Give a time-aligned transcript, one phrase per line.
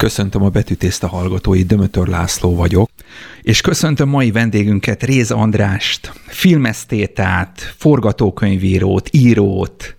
[0.00, 2.90] Köszöntöm a betűtészta hallgatói, Dömötör László vagyok,
[3.42, 9.96] és köszöntöm mai vendégünket, Réz Andrást, filmesztétát, forgatókönyvírót, írót.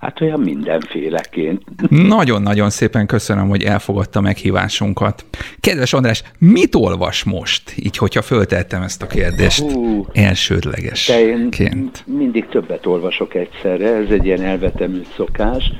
[0.00, 1.62] Hát olyan mindenféleként.
[1.90, 5.24] Nagyon-nagyon szépen köszönöm, hogy elfogadta meghívásunkat.
[5.60, 12.04] Kedves András, mit olvas most, így hogyha föltettem ezt a kérdést Hú, elsődlegesként?
[12.06, 15.72] mindig többet olvasok egyszerre, ez egy ilyen elvetemült szokás.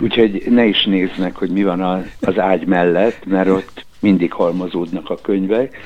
[0.00, 1.80] Úgyhogy ne is néznek, hogy mi van
[2.20, 5.76] az ágy mellett, mert ott mindig halmozódnak a könyvek.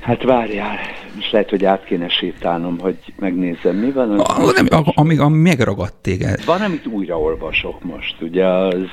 [0.00, 0.78] Hát várjál,
[1.14, 4.20] most lehet, hogy át kéne sétálnom, hogy megnézzem, mi van.
[4.20, 6.44] A, nem, a, amíg a megragadt téged.
[6.44, 8.16] Van, amit újraolvasok most.
[8.20, 8.88] Ugye az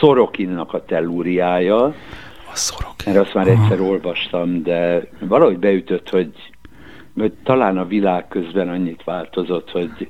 [0.00, 1.84] Szorokinnak a tellúriája.
[2.52, 3.12] A Szorokin.
[3.12, 6.32] Mert azt már egyszer olvastam, de valahogy beütött, hogy,
[7.16, 10.08] hogy talán a világ közben annyit változott, hogy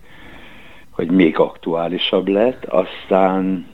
[0.98, 2.64] hogy még aktuálisabb lett.
[2.64, 3.66] Aztán,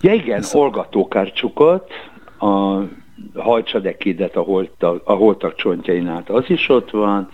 [0.00, 0.54] ja igen, Ez...
[0.54, 1.92] Olga Tokarcsukot,
[2.38, 2.80] a
[3.34, 7.28] hajcsadekédet a holtak, a holtak csontjain át, az is ott van.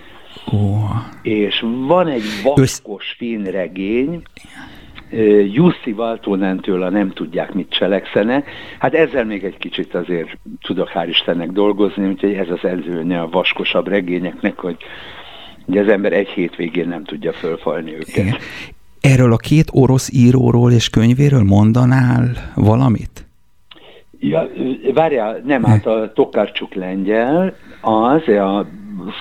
[0.52, 0.90] Oh.
[1.22, 3.44] És van egy vaskos Össz...
[3.44, 4.22] regény,
[5.52, 8.50] Jussi Valtónentől a nem tudják, mit cselekszenek.
[8.78, 13.28] Hát ezzel még egy kicsit azért tudok hál' Istennek dolgozni, úgyhogy ez az előnye a
[13.28, 14.76] vaskosabb regényeknek, hogy
[15.66, 18.16] Ugye az ember egy hétvégén nem tudja fölfalni őket.
[18.16, 18.36] Igen.
[19.02, 23.26] Erről a két orosz íróról és könyvéről mondanál valamit?
[24.18, 24.48] Ja,
[24.94, 28.66] várjál, nem, hát a Tokarcsuk lengyel, az a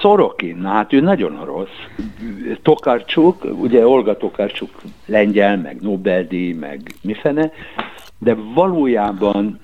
[0.02, 1.88] Szorokin, hát ő nagyon orosz.
[2.62, 4.70] Tokarcsuk, ugye Olga Tokarcsuk
[5.06, 7.52] lengyel, meg Nobel-díj, meg mifene,
[8.20, 9.60] de valójában,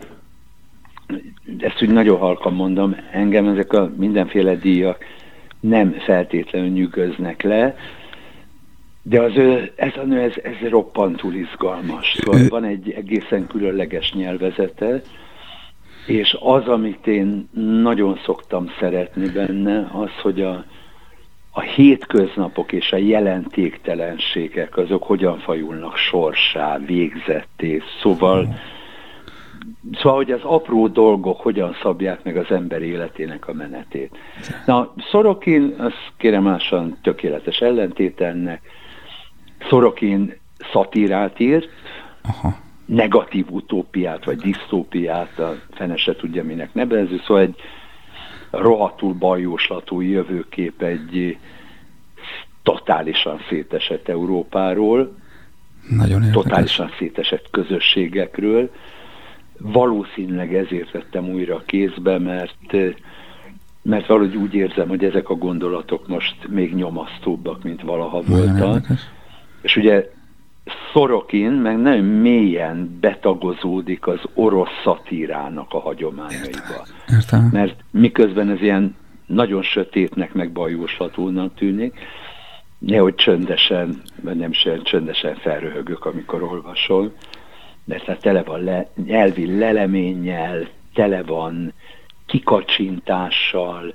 [1.60, 4.98] ezt úgy nagyon halkan mondom, engem ezek a mindenféle díjak
[5.60, 7.76] nem feltétlenül nyűgöznek le,
[9.10, 9.32] de az
[9.76, 12.18] ez a nő, ez, ez roppantul izgalmas.
[12.20, 15.02] Szóval van egy egészen különleges nyelvezete,
[16.08, 17.50] és az, amit én
[17.82, 20.66] nagyon szoktam szeretni benne, az, hogy a,
[21.52, 27.82] a hétköznapok és a jelentéktelenségek, azok hogyan fajulnak sorsá, végzetté.
[28.02, 28.60] Szóval,
[29.94, 34.18] szóval, hogy az apró dolgok hogyan szabják meg az ember életének a menetét.
[34.66, 38.62] Na, Szorokin, az kérem másan tökéletes ellentét ennek,
[39.70, 40.34] Szorokin
[40.72, 41.70] szatírát írt,
[42.22, 42.58] Aha.
[42.86, 47.56] negatív utópiát, vagy disztópiát, a fene se tudja, minek nevező, szóval egy
[48.50, 51.38] rohadtul bajóslatú jövőkép egy
[52.64, 55.16] totálisan szétesett Európáról,
[55.90, 56.44] Nagyon érdekes.
[56.44, 58.72] totálisan szétesett közösségekről.
[59.60, 62.76] Valószínűleg ezért vettem újra kézbe, mert
[63.82, 68.86] mert valahogy úgy érzem, hogy ezek a gondolatok most még nyomasztóbbak, mint valaha voltak.
[69.68, 70.10] És ugye
[70.94, 76.48] Szorokin meg nagyon mélyen betagozódik az orosz szatírának a hagyományaiba.
[76.48, 76.86] Értem.
[77.10, 77.50] Értem.
[77.52, 78.96] Mert miközben ez ilyen
[79.26, 82.00] nagyon sötétnek, meg bajóslatúnak tűnik,
[82.78, 87.14] nehogy csöndesen, vagy nem sem csöndesen felröhögök, amikor olvasol,
[87.86, 91.74] mert hát tele van le, nyelvi leleménnyel, tele van
[92.26, 93.94] kikacsintással,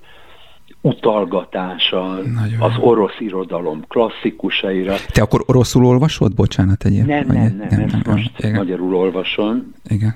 [0.83, 2.61] utalgatása Nagyon.
[2.61, 4.95] az orosz irodalom klasszikusaira.
[5.13, 6.35] Te akkor oroszul olvasod?
[6.35, 8.55] Bocsánat, egy Nem, nem, nem, nem, ezt most igen.
[8.55, 9.75] magyarul olvasom.
[9.89, 10.15] Igen.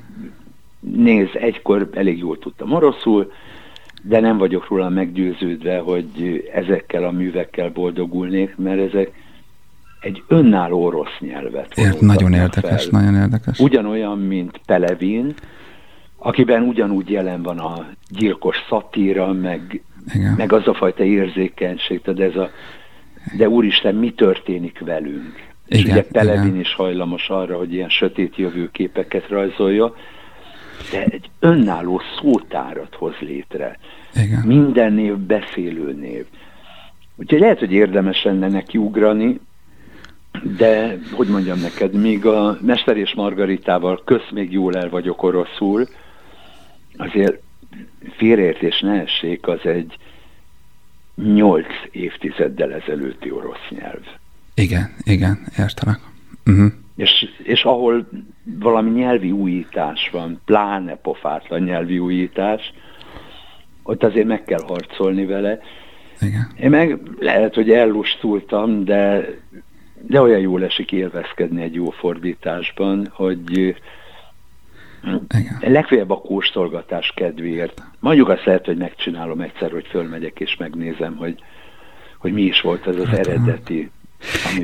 [0.80, 3.32] Nézd, egykor elég jól tudtam oroszul,
[4.02, 9.12] de nem vagyok róla meggyőződve, hogy ezekkel a művekkel boldogulnék, mert ezek
[10.00, 13.00] egy önálló orosz nyelvet Ért, Nagyon érdekes, fel.
[13.00, 13.58] nagyon érdekes.
[13.58, 15.34] Ugyanolyan, mint Pelevin,
[16.16, 19.82] akiben ugyanúgy jelen van a gyilkos szatíra, meg
[20.14, 20.34] igen.
[20.36, 22.50] meg az a fajta érzékenység, de ez a,
[23.36, 25.44] de úristen, mi történik velünk?
[25.68, 26.60] Igen, és ugye Pelevin igen.
[26.60, 29.94] is hajlamos arra, hogy ilyen sötét jövőképeket rajzolja,
[30.90, 33.78] de egy önálló szótárat hoz létre.
[34.14, 34.42] Igen.
[34.46, 36.24] Minden név beszélő név.
[37.16, 39.40] Úgyhogy lehet, hogy érdemes lenne neki ugrani,
[40.56, 45.88] de, hogy mondjam neked, míg a Mester és Margaritával kösz még jól el vagyok oroszul,
[46.96, 47.42] azért
[48.16, 49.96] félreértés ne essék, az egy
[51.14, 54.02] nyolc évtizeddel ezelőtti orosz nyelv.
[54.54, 55.98] Igen, igen, értelek.
[56.46, 56.72] Uh-huh.
[56.96, 58.08] És, és ahol
[58.44, 62.72] valami nyelvi újítás van, pláne pofátlan nyelvi újítás,
[63.82, 65.60] ott azért meg kell harcolni vele.
[66.20, 66.52] Igen.
[66.60, 69.28] Én meg lehet, hogy ellustultam, de,
[70.00, 73.76] de olyan jól esik élvezkedni egy jó fordításban, hogy
[75.38, 75.72] igen.
[75.72, 77.82] Legfeljebb a kóstolgatás kedvéért.
[77.98, 81.42] Mondjuk azt lehet, hogy megcsinálom egyszer, hogy fölmegyek és megnézem, hogy,
[82.18, 83.90] hogy mi is volt ez az hát, eredeti,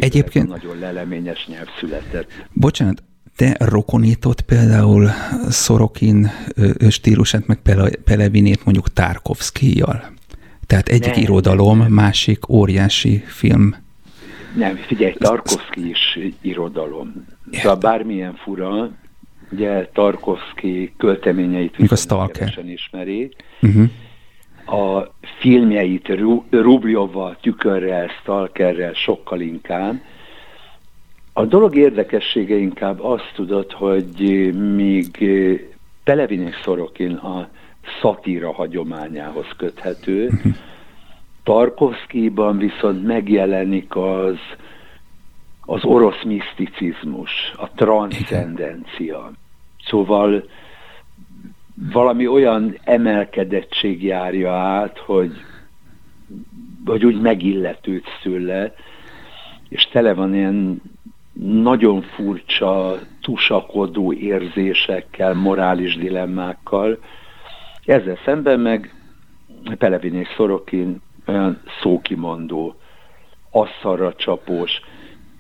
[0.00, 2.32] Egyébként nagyon leleményes nyelv született.
[2.52, 3.02] Bocsánat,
[3.36, 5.08] te rokonított például
[5.48, 6.30] Szorokin
[6.88, 7.58] stílusát, meg
[8.04, 10.12] Pelevinét mondjuk Tarkovszkijjal?
[10.66, 11.92] Tehát egyik nem, irodalom, nem.
[11.92, 13.74] másik óriási film.
[14.56, 17.26] Nem, figyelj, Tarkovszki is irodalom.
[17.52, 18.90] Szóval bármilyen fura,
[19.52, 23.30] ugye Tarkovszki költeményeit viszonylag ismeri.
[23.62, 23.88] Uh-huh.
[24.66, 26.08] A filmjeit
[26.50, 30.00] Rubljovval, Tükörrel, Stalkerrel sokkal inkább.
[31.32, 35.24] A dolog érdekessége inkább azt tudod, hogy míg
[36.04, 37.48] Pelevin Szorokin a
[38.00, 40.52] szatíra hagyományához köthető, uh-huh.
[41.42, 44.36] Tarkovszkiban viszont megjelenik az,
[45.60, 49.32] az orosz miszticizmus, a transzcendencia.
[49.84, 50.44] Szóval
[51.92, 55.32] valami olyan emelkedettség járja át, hogy,
[56.84, 58.74] hogy úgy megilletődsz tőle,
[59.68, 60.82] és tele van ilyen
[61.42, 66.98] nagyon furcsa, tusakodó érzésekkel, morális dilemmákkal.
[67.84, 68.94] Ezzel szemben meg
[69.78, 72.74] Pelevin és Szorokin olyan szókimondó,
[73.50, 74.80] asszarra csapós,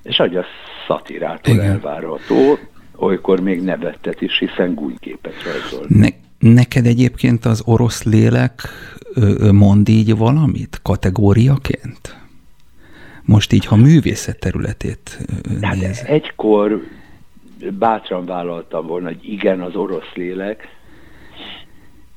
[0.02, 0.44] és hogy a
[0.86, 2.58] szatirától elvárható,
[3.02, 5.86] olykor még nevettet is, hiszen gúnyképet rajzol.
[5.88, 6.08] Ne,
[6.38, 8.62] neked egyébként az orosz lélek
[9.52, 12.16] mond így valamit kategóriaként?
[13.24, 15.18] Most így, ha művészet területét
[15.60, 16.04] hát.
[16.06, 16.82] Egykor
[17.78, 20.68] bátran vállaltam volna, hogy igen, az orosz lélek,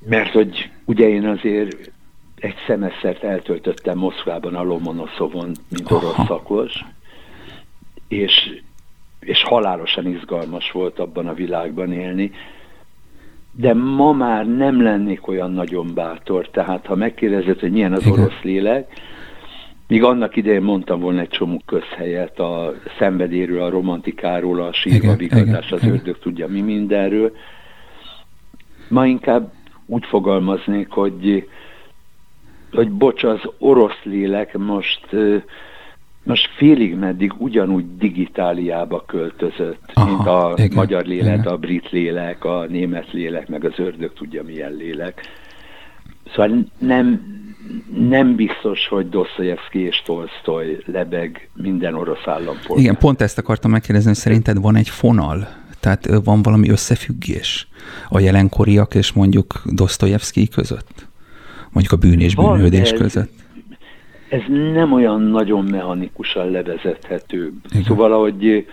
[0.08, 1.92] mert hogy ugye én azért
[2.36, 6.26] egy szemeszert eltöltöttem Moszkvában a Lomonoszovon, mint orosz Aha.
[6.26, 6.86] szakos,
[8.08, 8.62] és,
[9.26, 12.32] és halálosan izgalmas volt abban a világban élni,
[13.52, 18.42] de ma már nem lennék olyan nagyon bátor, tehát ha megkérdezed, hogy milyen az orosz
[18.42, 18.92] lélek,
[19.88, 25.72] míg annak idején mondtam volna egy csomó közhelyet a szenvedéről, a romantikáról, a sírva vigadás,
[25.72, 27.32] az ördög tudja mi mindenről.
[28.88, 29.52] Ma inkább
[29.86, 31.48] úgy fogalmaznék, hogy
[32.72, 35.08] hogy bocs, az orosz lélek most,
[36.26, 41.54] most félig meddig ugyanúgy digitáliába költözött, Aha, mint a igen, magyar lélek, igen.
[41.54, 45.22] a brit lélek, a német lélek, meg az ördög tudja milyen lélek.
[46.36, 47.22] Szóval nem,
[48.08, 52.84] nem biztos, hogy Dostoyevsky és Tolstoy lebeg minden orosz állampolgár.
[52.84, 55.48] Igen, pont ezt akartam megkérdezni, hogy szerinted van egy fonal?
[55.80, 57.68] Tehát van valami összefüggés
[58.10, 61.08] a jelenkoriak és mondjuk Dostoyevsky között?
[61.76, 63.32] mondjuk a bűn és bűnődés ez, között?
[64.30, 64.42] Ez
[64.74, 67.54] nem olyan nagyon mechanikusan levezethető.
[67.72, 67.84] Igen.
[67.84, 68.66] Szóval, ahogy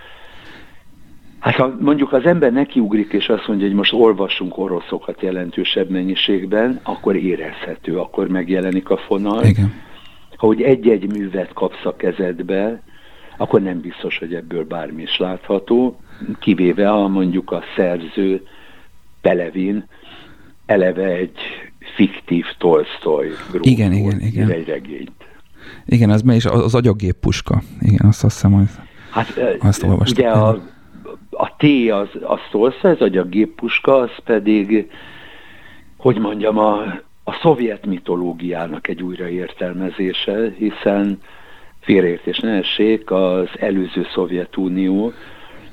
[1.43, 6.81] Hát ha mondjuk az ember nekiugrik, és azt mondja, hogy most olvassunk oroszokat jelentősebb mennyiségben,
[6.83, 9.45] akkor érezhető, akkor megjelenik a fonal.
[9.45, 9.73] Igen.
[10.37, 12.83] Ha úgy egy-egy művet kapsz a kezedbe,
[13.37, 16.01] akkor nem biztos, hogy ebből bármi is látható,
[16.41, 18.47] kivéve ha mondjuk a szerző
[19.21, 19.85] Pelevin
[20.67, 21.39] eleve egy
[21.95, 24.51] fiktív Tolstoy igen, igen, igen.
[24.51, 25.11] egy regényt.
[25.87, 27.63] Igen, az, is az agyaggép puska.
[27.81, 28.69] Igen, azt, azt hiszem, hogy
[29.11, 30.25] hát, azt olvastam.
[30.25, 30.49] Ugye a,
[31.31, 34.91] a T az, az Tolstoy, az agyagép puska, az pedig,
[35.97, 36.81] hogy mondjam, a,
[37.25, 41.19] a szovjet mitológiának egy újraértelmezése, hiszen
[41.81, 45.13] félreértés ne essék, az előző Szovjetunió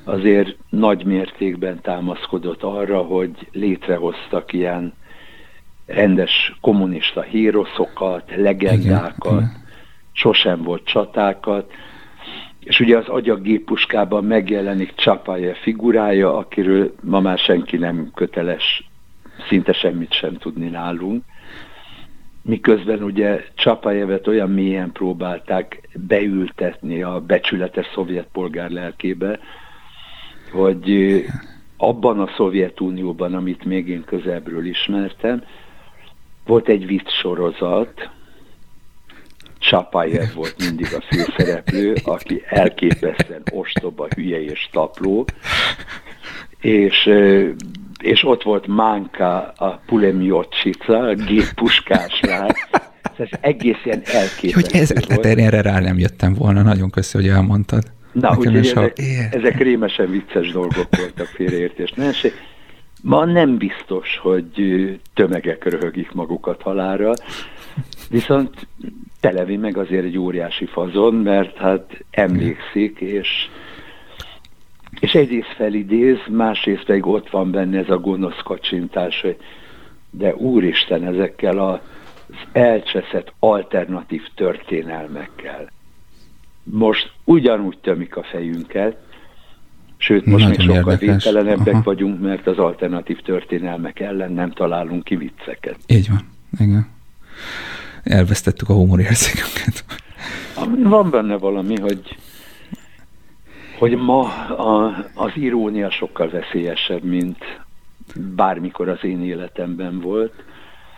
[0.03, 4.93] azért nagy mértékben támaszkodott arra, hogy létrehoztak ilyen
[5.85, 9.67] rendes kommunista híroszokat, legendákat, igen.
[10.19, 11.71] Sosem volt csatákat,
[12.59, 18.89] és ugye az agyagépuskában megjelenik Csapája figurája, akiről ma már senki nem köteles
[19.47, 21.23] szinte semmit sem tudni nálunk.
[22.41, 29.39] Miközben ugye Csapájevet olyan mélyen próbálták beültetni a becsületes szovjet polgár lelkébe,
[30.51, 31.23] hogy
[31.77, 35.43] abban a Szovjetunióban, amit még én közelbről ismertem,
[36.45, 38.09] volt egy vicc sorozat,
[39.59, 45.25] Csapájev volt mindig a főszereplő, aki elképesztően ostoba, hülye és tapló,
[46.59, 47.09] és,
[48.01, 52.47] és ott volt Mánka a Pulemiotsica, a géppuskás rá,
[53.17, 55.25] ez egész ilyen elképesztő Hogy ez volt.
[55.25, 57.83] erre rá nem jöttem volna, nagyon köszönöm, hogy elmondtad.
[58.11, 58.99] Na, úgyhogy ezek,
[59.31, 61.91] ezek rémesen vicces dolgok voltak félreértés.
[61.91, 62.09] Ne
[63.01, 64.51] Ma nem biztos, hogy
[65.13, 67.13] tömegek röhögik magukat halára,
[68.09, 68.67] viszont
[69.19, 73.27] Televi meg azért egy óriási fazon, mert hát emlékszik, és,
[74.99, 79.37] és egyrészt felidéz, másrészt pedig ott van benne ez a gonosz kacsintás, hogy
[80.09, 81.79] de úristen, ezekkel az
[82.51, 85.69] elcseszett alternatív történelmekkel.
[86.63, 88.97] Most ugyanúgy tömik a fejünket,
[90.01, 91.83] Sőt, most Nagyon még sokkal védtelenebbek Aha.
[91.83, 95.77] vagyunk, mert az alternatív történelmek ellen nem találunk ki vicceket.
[95.87, 96.87] Így van, igen.
[98.03, 99.85] Elvesztettük a humorérzékünket.
[100.83, 102.17] Van benne valami, hogy
[103.79, 107.37] hogy ma a, az irónia sokkal veszélyesebb, mint
[108.35, 110.33] bármikor az én életemben volt.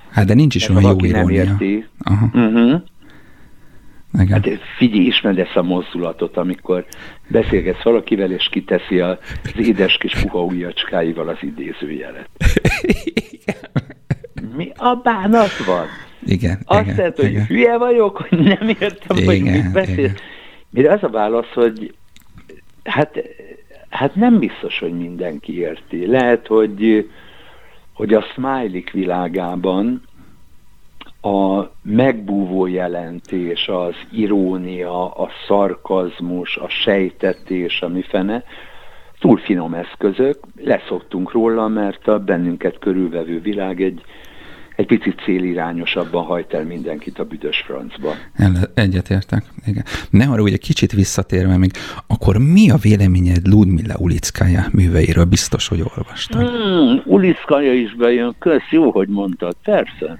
[0.09, 1.43] Hát de nincs is olyan jó irónia.
[1.43, 1.85] Nem érti.
[2.03, 2.25] Aha.
[2.33, 2.81] Uh-huh.
[4.13, 4.27] Igen.
[4.27, 6.85] Hát figyelj, ismerd ezt a mozdulatot, amikor
[7.27, 9.17] beszélgetsz valakivel, és kiteszi az
[9.57, 12.29] édes kis puha ujjacskáival az idézőjelet.
[14.55, 15.85] Mi a bánat van?
[16.25, 16.59] Igen.
[16.65, 17.45] Azt igen, mondta, hogy igen.
[17.45, 20.11] hülye vagyok, hogy nem értem, igen, hogy mit beszél.
[20.69, 21.93] Mire az a válasz, hogy
[22.83, 23.23] hát,
[23.89, 26.05] hát nem biztos, hogy mindenki érti.
[26.05, 27.09] Lehet, hogy,
[27.93, 30.01] hogy a smiley világában
[31.21, 38.43] a megbúvó jelentés, az irónia, a szarkazmus, a sejtetés, ami fene,
[39.19, 44.01] túl finom eszközök, leszoktunk róla, mert a bennünket körülvevő világ egy,
[44.81, 48.13] egy picit célirányosabban hajt el mindenkit a büdös francba.
[48.73, 49.83] Egyetértek, igen.
[50.09, 51.71] Ne arra, hogy egy kicsit visszatérve még,
[52.07, 55.25] akkor mi a véleményed Ludmilla Ulickája műveiről?
[55.25, 56.49] Biztos, hogy olvastad.
[56.49, 60.19] Hmm, Ulickája is bejön, kösz, jó, hogy mondtad, persze.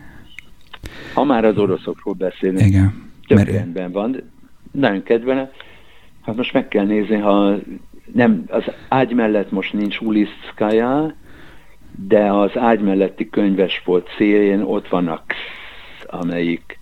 [1.14, 3.10] Ha már az oroszokról beszélünk, Igen.
[3.28, 3.52] több mert...
[3.52, 4.24] rendben van.
[4.72, 5.50] Nagyon kedvelem.
[6.22, 7.58] Hát most meg kell nézni, ha
[8.14, 11.14] nem, az ágy mellett most nincs Uliszkája,
[12.08, 15.34] de az ágy melletti könyvespolt szélén ott vannak,
[16.06, 16.80] amelyik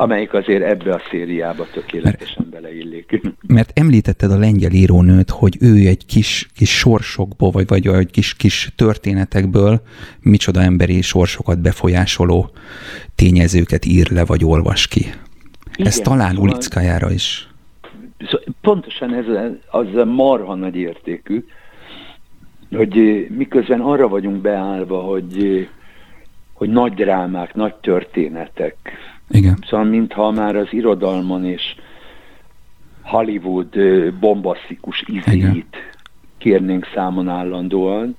[0.00, 3.20] amelyik azért ebbe a szériába tökéletesen mert, beleillik.
[3.46, 8.34] Mert említetted a lengyel írónőt, hogy ő egy kis, kis sorsokból, vagy, vagy egy kis,
[8.34, 9.80] kis történetekből
[10.20, 12.50] micsoda emberi sorsokat befolyásoló
[13.14, 15.00] tényezőket ír le, vagy olvas ki.
[15.00, 17.48] Igen, ez talán szóval, Ulickájára is.
[18.18, 19.24] Szóval pontosan ez
[19.70, 21.44] az marha nagy értékű,
[22.76, 25.68] hogy miközben arra vagyunk beállva, hogy,
[26.52, 28.76] hogy nagy drámák, nagy történetek,
[29.30, 29.58] igen.
[29.66, 31.74] Szóval mintha már az irodalman és
[33.02, 33.78] Hollywood
[34.20, 35.76] bombasztikus izét
[36.38, 38.16] kérnénk számon állandóan.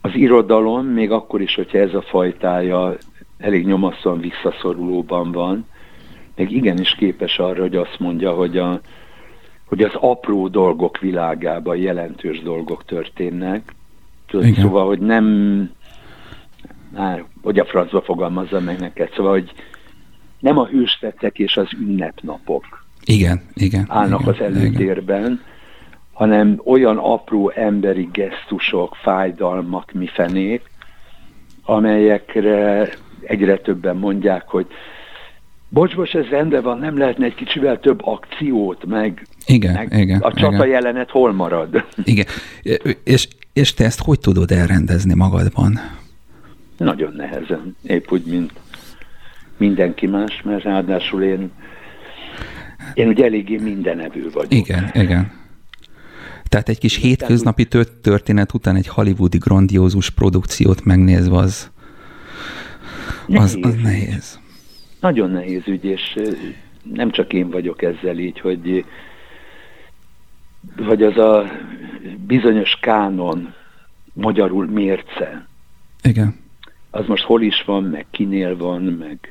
[0.00, 2.96] Az irodalom, még akkor is, hogyha ez a fajtája
[3.38, 5.66] elég nyomasztóan visszaszorulóban van,
[6.36, 8.80] meg igenis képes arra, hogy azt mondja, hogy, a,
[9.66, 13.74] hogy az apró dolgok világában jelentős dolgok történnek.
[14.26, 15.24] Tudod, szóval, hogy nem
[16.92, 19.52] már, hogy a francba fogalmazza meg neked, szóval, hogy
[20.38, 25.42] nem a hőstettek és az ünnepnapok igen, igen, állnak igen, az előtérben, igen.
[26.12, 30.70] hanem olyan apró emberi gesztusok, fájdalmak, mifenék,
[31.64, 32.88] amelyekre
[33.20, 34.66] egyre többen mondják, hogy
[35.76, 40.20] bocs, bocs, ez rendben van, nem lehetne egy kicsivel több akciót, meg, igen, meg igen,
[40.20, 40.68] a csata igen.
[40.68, 41.84] jelenet hol marad.
[42.04, 42.26] Igen,
[43.04, 45.80] és, és te ezt hogy tudod elrendezni magadban?
[46.76, 48.52] Nagyon nehezen, épp úgy, mint
[49.56, 51.50] mindenki más, mert ráadásul én,
[52.94, 54.52] én ugye eléggé mindenevő vagyok.
[54.52, 55.32] Igen, igen.
[56.44, 57.68] Tehát egy kis hétköznapi
[58.02, 61.70] történet után egy hollywoodi grandiózus produkciót megnézve az.
[63.28, 64.44] Az, az nehéz.
[65.00, 66.18] Nagyon nehéz ügy, és
[66.82, 68.84] nem csak én vagyok ezzel így, hogy,
[70.86, 71.50] hogy az a
[72.26, 73.54] bizonyos kánon
[74.12, 75.46] magyarul mérce.
[76.02, 76.44] Igen
[76.96, 79.30] az most hol is van, meg kinél van, meg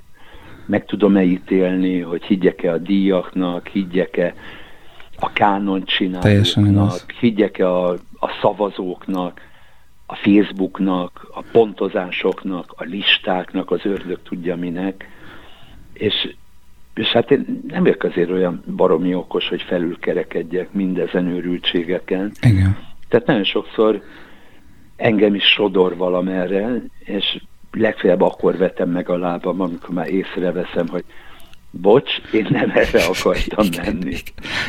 [0.68, 4.34] meg tudom-e ítélni, hogy higgyek-e a díjaknak, higgyek-e
[5.20, 9.42] a kánon csinálóknak, higgyek-e a, a szavazóknak,
[10.06, 15.10] a Facebooknak, a pontozásoknak, a listáknak, az ördög tudja minek.
[15.98, 16.36] És,
[16.94, 22.32] és hát én nem vagyok azért olyan baromi okos, hogy felülkerekedjek mindezen őrültségeken.
[22.42, 22.78] Igen.
[23.08, 24.02] Tehát nagyon sokszor
[24.96, 31.04] engem is sodor valamerre, és legfeljebb akkor vetem meg a lábam, amikor már észreveszem, hogy
[31.72, 34.16] bocs, én nem erre akartam menni.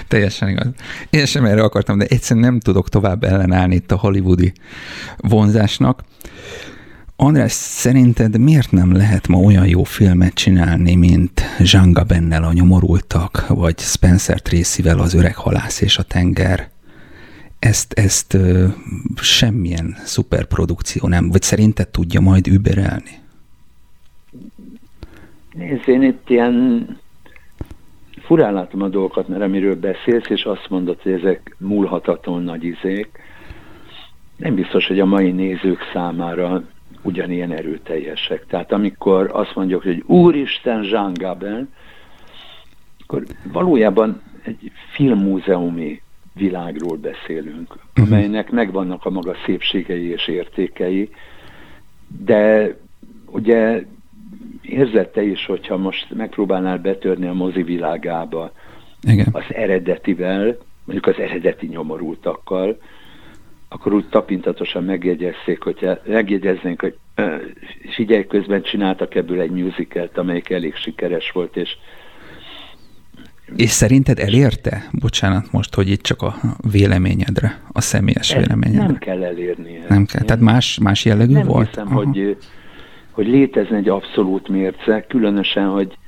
[0.08, 0.66] Teljesen igaz.
[1.10, 4.52] Én sem erre akartam, de egyszerűen nem tudok tovább ellenállni itt a hollywoodi
[5.16, 6.02] vonzásnak.
[7.16, 13.46] András, szerinted miért nem lehet ma olyan jó filmet csinálni, mint Zsanga Bennel a nyomorultak,
[13.48, 16.74] vagy Spencer Tracy-vel az öreg halász és a tenger?
[17.58, 18.66] ezt, ezt ö,
[19.16, 23.18] semmilyen szuperprodukció nem, vagy szerinted tudja majd überelni?
[25.52, 26.86] Nézd, én itt ilyen
[28.20, 33.08] furán látom a dolgokat, mert amiről beszélsz, és azt mondod, hogy ezek múlhatatlan nagy izék,
[34.36, 36.62] nem biztos, hogy a mai nézők számára
[37.06, 38.46] ugyanilyen erőteljesek.
[38.46, 41.68] Tehát amikor azt mondjuk, hogy Úristen Jean Gabin,
[43.02, 43.22] akkor
[43.52, 46.02] valójában egy filmmúzeumi
[46.34, 48.06] világról beszélünk, uh-huh.
[48.06, 51.10] amelynek megvannak a maga szépségei és értékei,
[52.24, 52.74] de
[53.26, 53.84] ugye
[54.62, 58.52] érzette is, hogyha most megpróbálnál betörni a mozi világába
[59.02, 59.26] Igen.
[59.32, 62.78] az eredetivel, mondjuk az eredeti nyomorultakkal,
[63.68, 66.96] akkor úgy tapintatosan megjegyezzék, hogyha megjegyeznénk, hogy
[67.94, 71.76] figyelj, közben csináltak ebből egy musicalt, amelyik elég sikeres volt, és
[73.56, 74.88] és szerinted elérte?
[74.92, 76.34] Bocsánat most, hogy itt csak a
[76.70, 78.86] véleményedre, a személyes Ez véleményedre.
[78.86, 79.82] Nem kell elérni.
[79.88, 80.22] Nem kell.
[80.22, 81.68] Tehát más, más jellegű nem volt?
[81.68, 82.36] Hiszem, hogy,
[83.10, 85.98] hogy létezne egy abszolút mérce, különösen, hogy,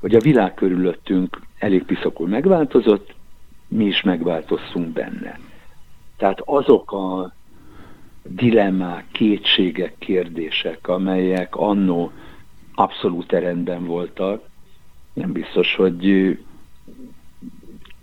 [0.00, 3.14] hogy a világ körülöttünk elég piszakul megváltozott,
[3.68, 5.38] mi is megváltoztunk benne.
[6.20, 7.32] Tehát azok a
[8.22, 12.12] dilemmák, kétségek, kérdések, amelyek annó
[12.74, 14.42] abszolút rendben voltak,
[15.12, 16.38] nem biztos, hogy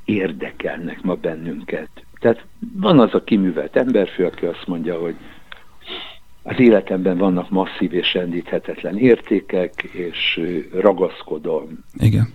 [0.06, 1.90] érdekelnek ma bennünket.
[2.20, 5.16] Tehát van az a kiművelt emberfő, aki azt mondja, hogy
[6.44, 10.42] az életemben vannak masszív és rendíthetetlen értékek, és
[10.74, 12.34] ragaszkodom Igen.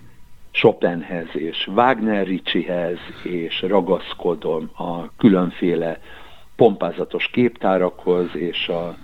[0.53, 5.99] Chopinhez és Wagner Riccihez, és ragaszkodom a különféle
[6.55, 8.97] pompázatos képtárakhoz, és a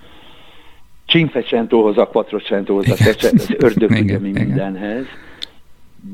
[1.07, 5.05] Cinquecentohoz, a Quattrocentohoz, az ördög mindenhez,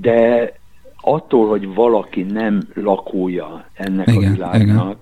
[0.01, 0.53] de
[1.01, 4.97] attól, hogy valaki nem lakója ennek igen, a világnak, igen.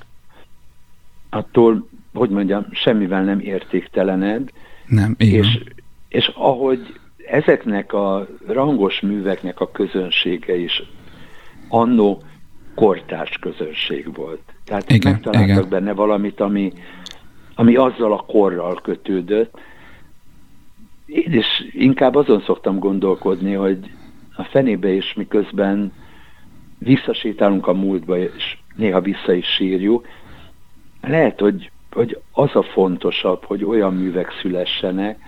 [1.29, 4.49] attól, hogy mondjam, semmivel nem értéktelened.
[4.87, 5.43] Nem, igen.
[5.43, 5.63] És,
[6.07, 10.83] és ahogy ezeknek a rangos műveknek a közönsége is
[11.67, 12.21] annó
[12.75, 14.41] kortárs közönség volt.
[14.65, 15.69] Tehát igen, megtaláltak igen.
[15.69, 16.73] benne valamit, ami,
[17.55, 19.59] ami azzal a korral kötődött.
[21.05, 23.91] Én is inkább azon szoktam gondolkodni, hogy
[24.35, 25.91] a fenébe is miközben
[26.77, 30.07] visszasétálunk a múltba, és néha vissza is sírjuk,
[31.01, 35.19] lehet, hogy, hogy az a fontosabb, hogy olyan művek szülessenek,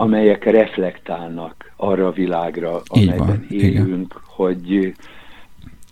[0.00, 4.08] amelyek reflektálnak arra a világra, amelyben élünk, igen.
[4.26, 4.94] hogy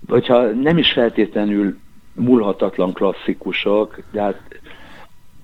[0.09, 1.79] hogyha nem is feltétlenül
[2.15, 4.41] múlhatatlan klasszikusok, de hát,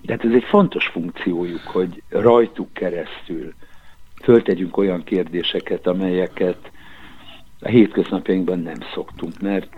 [0.02, 3.54] de hát ez egy fontos funkciójuk, hogy rajtuk keresztül
[4.22, 6.70] föltegyünk olyan kérdéseket, amelyeket
[7.60, 9.76] a hétköznapjainkban nem szoktunk, mert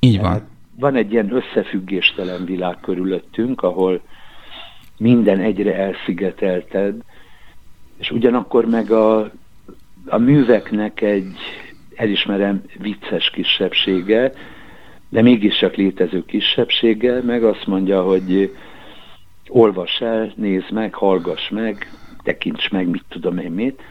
[0.00, 0.48] így van.
[0.78, 4.00] van egy ilyen összefüggéstelen világ körülöttünk, ahol
[4.98, 6.94] minden egyre elszigetelted,
[7.98, 9.30] és ugyanakkor meg a,
[10.06, 11.36] a műveknek egy,
[11.94, 14.32] elismerem, vicces kisebbsége,
[15.08, 18.56] de mégis csak létező kisebbsége, meg azt mondja, hogy
[19.48, 21.90] olvas el, nézd meg, hallgass meg,
[22.22, 23.82] tekints meg, mit tudom én mit,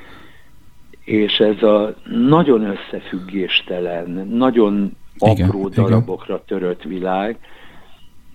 [1.03, 6.45] és ez a nagyon összefüggéstelen, nagyon igen, apró darabokra igen.
[6.45, 7.37] törött világ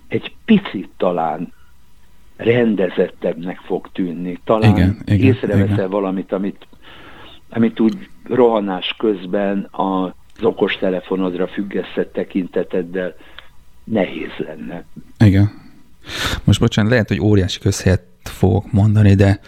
[0.09, 1.53] egy picit talán
[2.45, 4.39] rendezettebbnek fog tűnni.
[4.45, 5.91] Talán igen, igen, észreveszel igen.
[5.91, 6.67] valamit, amit,
[7.51, 10.11] amit úgy rohanás közben az
[10.43, 13.15] okostelefonodra függesztett tekinteteddel
[13.85, 14.85] nehéz lenne.
[15.19, 15.51] Igen.
[16.45, 19.41] Most bocsánat, lehet, hogy óriási közhelyet fogok mondani, de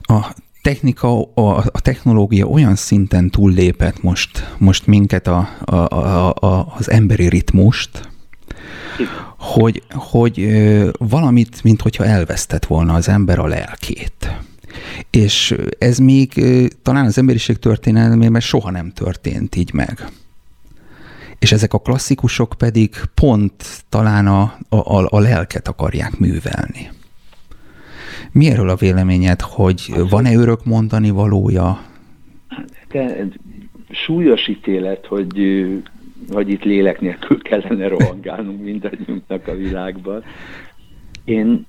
[0.00, 6.74] a technika, a, a technológia olyan szinten túllépett most, most minket a, a, a, a,
[6.76, 8.08] az emberi ritmust,
[9.38, 10.48] hogy, hogy
[10.98, 14.38] valamit, mint hogyha elvesztett volna az ember a lelkét.
[15.10, 16.32] És ez még
[16.82, 20.06] talán az emberiség történelmében soha nem történt így meg.
[21.38, 26.90] És ezek a klasszikusok pedig pont talán a, a, a lelket akarják művelni.
[28.32, 31.82] Mi erről a véleményed, hogy van-e örök mondani valója?
[32.88, 33.26] De
[33.90, 35.38] súlyos ítélet, hogy,
[36.32, 40.24] hogy itt lélek nélkül kellene rohangálnunk mindannyiunknak a világban.
[41.24, 41.66] Én,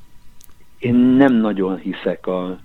[0.80, 2.60] én nem nagyon hiszek a,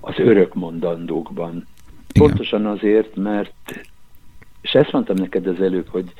[0.00, 1.50] az örök mondandókban.
[1.50, 2.28] Igen.
[2.28, 3.86] Pontosan azért, mert,
[4.60, 6.12] és ezt mondtam neked az előbb, hogy,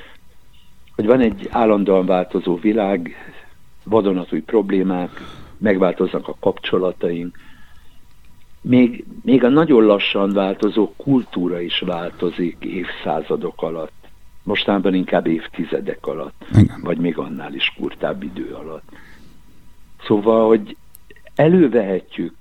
[0.94, 3.14] hogy van egy állandóan változó világ,
[3.84, 5.10] vadonatúj problémák,
[5.58, 7.38] megváltoznak a kapcsolataink.
[8.60, 13.95] Még, még a nagyon lassan változó kultúra is változik évszázadok alatt.
[14.46, 16.80] Mostanában inkább évtizedek alatt, Igen.
[16.82, 18.88] vagy még annál is kurtább idő alatt.
[20.04, 20.76] Szóval, hogy
[21.34, 22.34] elővehetjük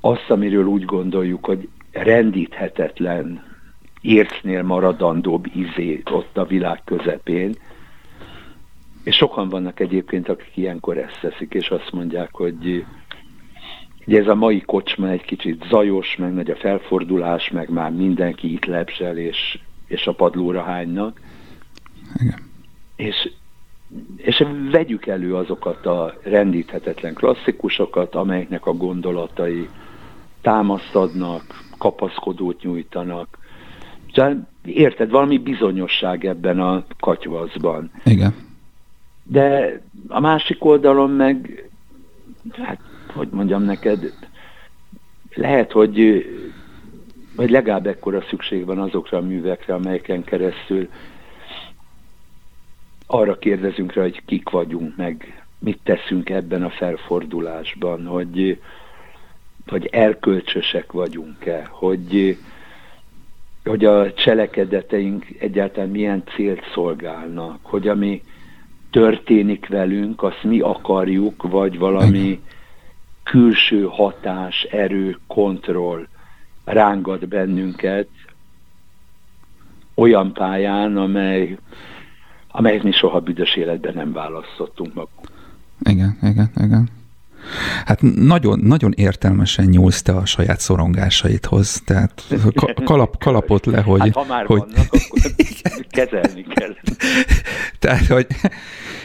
[0.00, 3.42] azt, amiről úgy gondoljuk, hogy rendíthetetlen,
[4.00, 7.54] ércnél maradandóbb izé ott a világ közepén,
[9.04, 12.84] és sokan vannak egyébként, akik ilyenkor ezt teszik, és azt mondják, hogy
[14.06, 18.52] Ugye ez a mai kocsma egy kicsit zajos, meg nagy a felfordulás, meg már mindenki
[18.52, 21.20] itt lepsel, és, és a padlóra hánynak.
[22.20, 22.38] Igen.
[22.96, 23.30] és,
[24.16, 29.68] és vegyük elő azokat a rendíthetetlen klasszikusokat, amelyeknek a gondolatai
[30.40, 31.42] támaszt adnak,
[31.78, 33.38] kapaszkodót nyújtanak.
[34.12, 37.90] Tehát érted, valami bizonyosság ebben a katyvaszban.
[38.04, 38.34] Igen.
[39.22, 41.68] De a másik oldalon meg,
[42.52, 42.80] hát,
[43.14, 44.12] hogy mondjam neked,
[45.34, 46.26] lehet, hogy,
[47.38, 50.88] vagy legalább ekkora szükség van azokra a művekre, amelyeken keresztül
[53.06, 58.60] arra kérdezünk rá, hogy kik vagyunk, meg mit teszünk ebben a felfordulásban, hogy,
[59.66, 62.38] hogy erkölcsösek vagyunk-e, hogy,
[63.64, 68.22] hogy a cselekedeteink egyáltalán milyen célt szolgálnak, hogy ami
[68.90, 72.40] történik velünk, azt mi akarjuk, vagy valami
[73.22, 76.06] külső hatás, erő, kontroll
[76.72, 78.08] rángat bennünket
[79.94, 81.58] olyan pályán, amely,
[82.48, 85.28] amelyet mi soha büdös életben nem választottunk magunk.
[85.82, 86.88] Igen, igen, igen.
[87.84, 92.24] Hát nagyon, nagyon értelmesen nyúlsz te a saját szorongásaidhoz, tehát
[92.84, 94.00] kalap, kalapot le, hogy...
[94.00, 94.58] Hát ha már hogy...
[94.58, 95.20] vannak, akkor
[95.90, 96.74] kezelni kell.
[97.78, 98.26] Tehát, hogy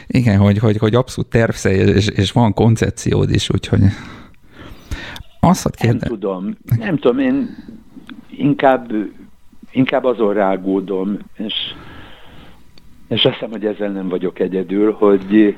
[0.08, 3.82] igen, hogy, hogy, hogy abszolút tervsze, és, és van koncepciód is, úgyhogy
[5.48, 5.98] azt kérde...
[6.00, 7.56] Nem tudom, nem tudom, én
[8.30, 8.92] inkább,
[9.72, 11.54] inkább azon rágódom, és,
[13.08, 15.56] és azt hiszem, hogy ezzel nem vagyok egyedül, hogy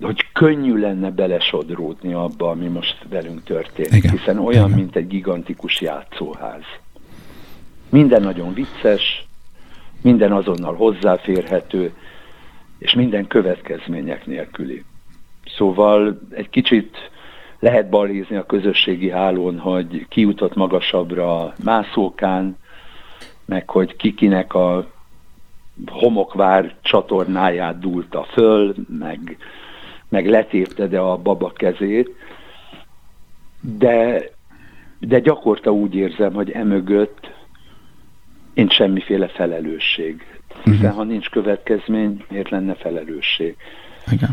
[0.00, 4.18] hogy könnyű lenne belesodródni abba, ami most velünk történik, Igen.
[4.18, 4.78] hiszen olyan, Igen.
[4.78, 6.62] mint egy gigantikus játszóház.
[7.88, 9.26] Minden nagyon vicces,
[10.00, 11.92] minden azonnal hozzáférhető,
[12.78, 14.84] és minden következmények nélküli.
[15.56, 16.96] Szóval egy kicsit
[17.62, 22.56] lehet balhézni a közösségi hálón, hogy ki jutott magasabbra mászókán,
[23.44, 24.90] meg hogy kikinek a
[25.86, 29.36] homokvár csatornáját dúlta föl, meg
[30.08, 32.10] meg letépte a baba kezét,
[33.60, 34.22] de,
[34.98, 37.30] de gyakorta úgy érzem, hogy emögött
[38.54, 40.26] nincs semmiféle felelősség.
[40.64, 40.96] Hiszen uh-huh.
[40.96, 43.56] ha nincs következmény, miért lenne felelősség?
[44.10, 44.30] Igen.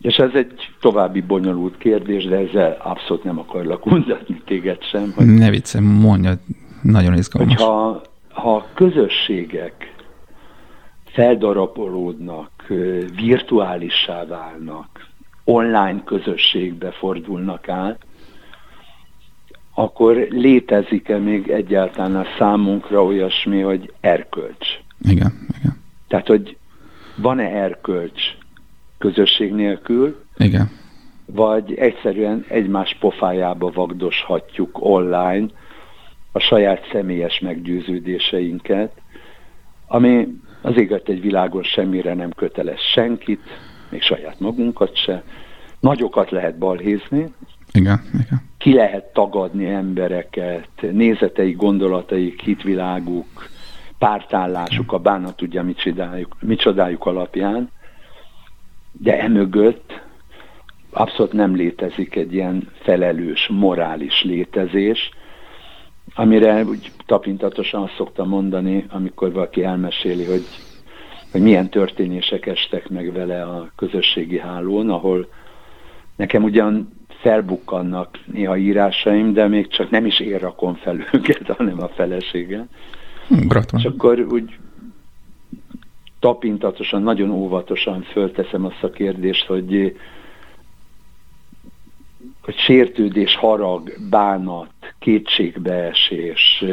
[0.00, 5.12] És ez egy további bonyolult kérdés, de ezzel abszolút nem akarlak untatni téged sem.
[5.16, 6.32] Hogy, ne viccem, mondja,
[6.82, 7.54] nagyon izgalmas.
[7.54, 9.94] Hogyha ha a közösségek
[11.04, 12.66] feldarapolódnak,
[13.16, 15.08] virtuálissá válnak,
[15.44, 17.98] online közösségbe fordulnak át,
[19.74, 24.68] akkor létezik-e még egyáltalán a számunkra olyasmi, hogy erkölcs?
[25.00, 25.82] Igen, igen.
[26.08, 26.56] Tehát, hogy
[27.16, 28.22] van-e erkölcs
[29.00, 30.24] közösség nélkül?
[30.36, 30.70] Igen.
[31.26, 35.46] Vagy egyszerűen egymás pofájába vagdoshatjuk online
[36.32, 38.92] a saját személyes meggyőződéseinket,
[39.86, 40.28] ami
[40.62, 43.40] az éget egy világon semmire nem köteles senkit,
[43.88, 45.22] még saját magunkat se.
[45.80, 47.32] Nagyokat lehet balhézni,
[47.72, 48.42] igen, igen.
[48.58, 53.48] ki lehet tagadni embereket, nézetei, gondolataik, hitviláguk,
[53.98, 57.70] pártállásuk, a bánat tudja micsodájuk, micsodájuk alapján,
[59.02, 60.00] de emögött
[60.90, 65.10] abszolút nem létezik egy ilyen felelős, morális létezés,
[66.14, 70.44] amire úgy tapintatosan azt szoktam mondani, amikor valaki elmeséli, hogy
[71.30, 75.28] hogy milyen történések estek meg vele a közösségi hálón, ahol
[76.16, 81.82] nekem ugyan felbukkannak néha írásaim, de még csak nem is én rakom fel őket, hanem
[81.82, 82.66] a felesége.
[83.28, 83.84] Gratulál.
[83.84, 84.58] És akkor úgy
[86.20, 89.94] tapintatosan, nagyon óvatosan fölteszem azt a kérdést, hogy
[92.40, 96.64] hogy sértődés, harag, bánat, kétségbeesés,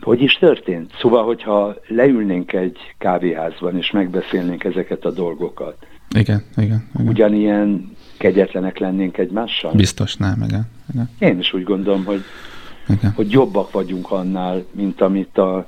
[0.00, 0.92] hogy is történt?
[1.00, 5.76] Szóval, hogyha leülnénk egy kávéházban, és megbeszélnénk ezeket a dolgokat.
[6.16, 6.88] Igen, igen.
[6.94, 7.08] igen.
[7.08, 9.72] Ugyanilyen kegyetlenek lennénk egymással?
[9.72, 10.70] Biztos nem, igen.
[10.92, 11.10] igen.
[11.18, 12.20] Én is úgy gondolom, hogy,
[12.88, 13.12] igen.
[13.12, 15.66] hogy jobbak vagyunk annál, mint amit a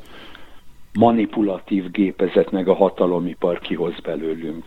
[0.92, 4.64] manipulatív gépezet meg a hatalomipar kihoz belőlünk.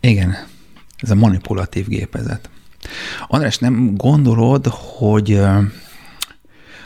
[0.00, 0.34] Igen,
[0.96, 2.50] ez a manipulatív gépezet.
[3.28, 5.40] András, nem gondolod, hogy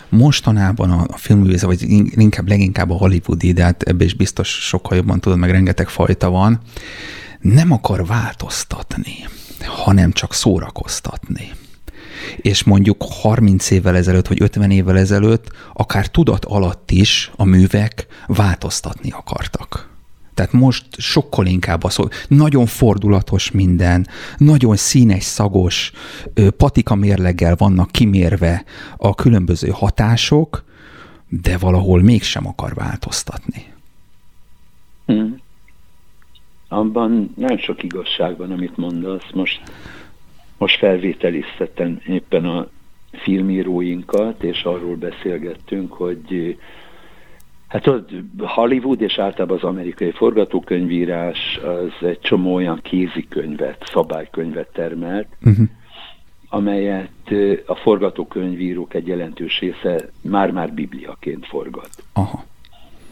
[0.09, 1.83] mostanában a filmművészet, vagy
[2.20, 6.31] inkább leginkább a hollywoodi, de hát ebbe is biztos sokkal jobban tudod, meg rengeteg fajta
[6.31, 6.61] van,
[7.40, 9.16] nem akar változtatni,
[9.61, 11.50] hanem csak szórakoztatni.
[12.37, 18.07] És mondjuk 30 évvel ezelőtt, vagy 50 évvel ezelőtt, akár tudat alatt is a művek
[18.27, 19.92] változtatni akartak.
[20.35, 25.92] Tehát most sokkal inkább az, hogy nagyon fordulatos minden, nagyon színes, szagos,
[26.57, 28.64] patika mérleggel vannak kimérve
[28.97, 30.64] a különböző hatások,
[31.29, 33.73] de valahol mégsem akar változtatni.
[35.07, 35.42] Hmm.
[36.68, 39.31] Abban nagyon sok igazság van, amit mondasz.
[39.35, 39.61] Most,
[40.64, 42.68] most felvételiztettem éppen a
[43.12, 46.57] filmíróinkat, és arról beszélgettünk, hogy
[47.68, 55.27] Hát ott Hollywood és általában az amerikai forgatókönyvírás az egy csomó olyan kézikönyvet, szabálykönyvet termelt,
[55.44, 55.66] uh-huh.
[56.48, 57.31] amelyet
[57.66, 61.90] a forgatókönyvírók egy jelentős része már-már bibliaként forgat.
[62.12, 62.44] Aha.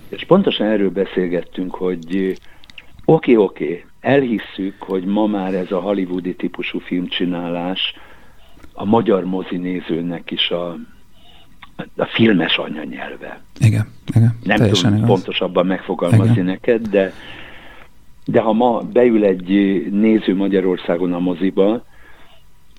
[0.09, 2.37] És pontosan erről beszélgettünk, hogy
[3.05, 7.95] oké, okay, oké, okay, elhisszük, hogy ma már ez a hollywoodi típusú filmcsinálás
[8.73, 10.77] a magyar mozinézőnek is a
[11.97, 13.41] a filmes anyanyelve.
[13.59, 14.39] Igen, igen.
[14.43, 15.07] Nem tudom igaz.
[15.09, 16.45] pontosabban megfogalmazni igen.
[16.45, 17.13] neked, de,
[18.25, 19.49] de ha ma beül egy
[19.91, 21.85] néző Magyarországon a moziba,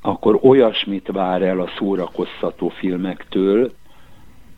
[0.01, 3.71] akkor olyasmit vár el a szórakoztató filmektől,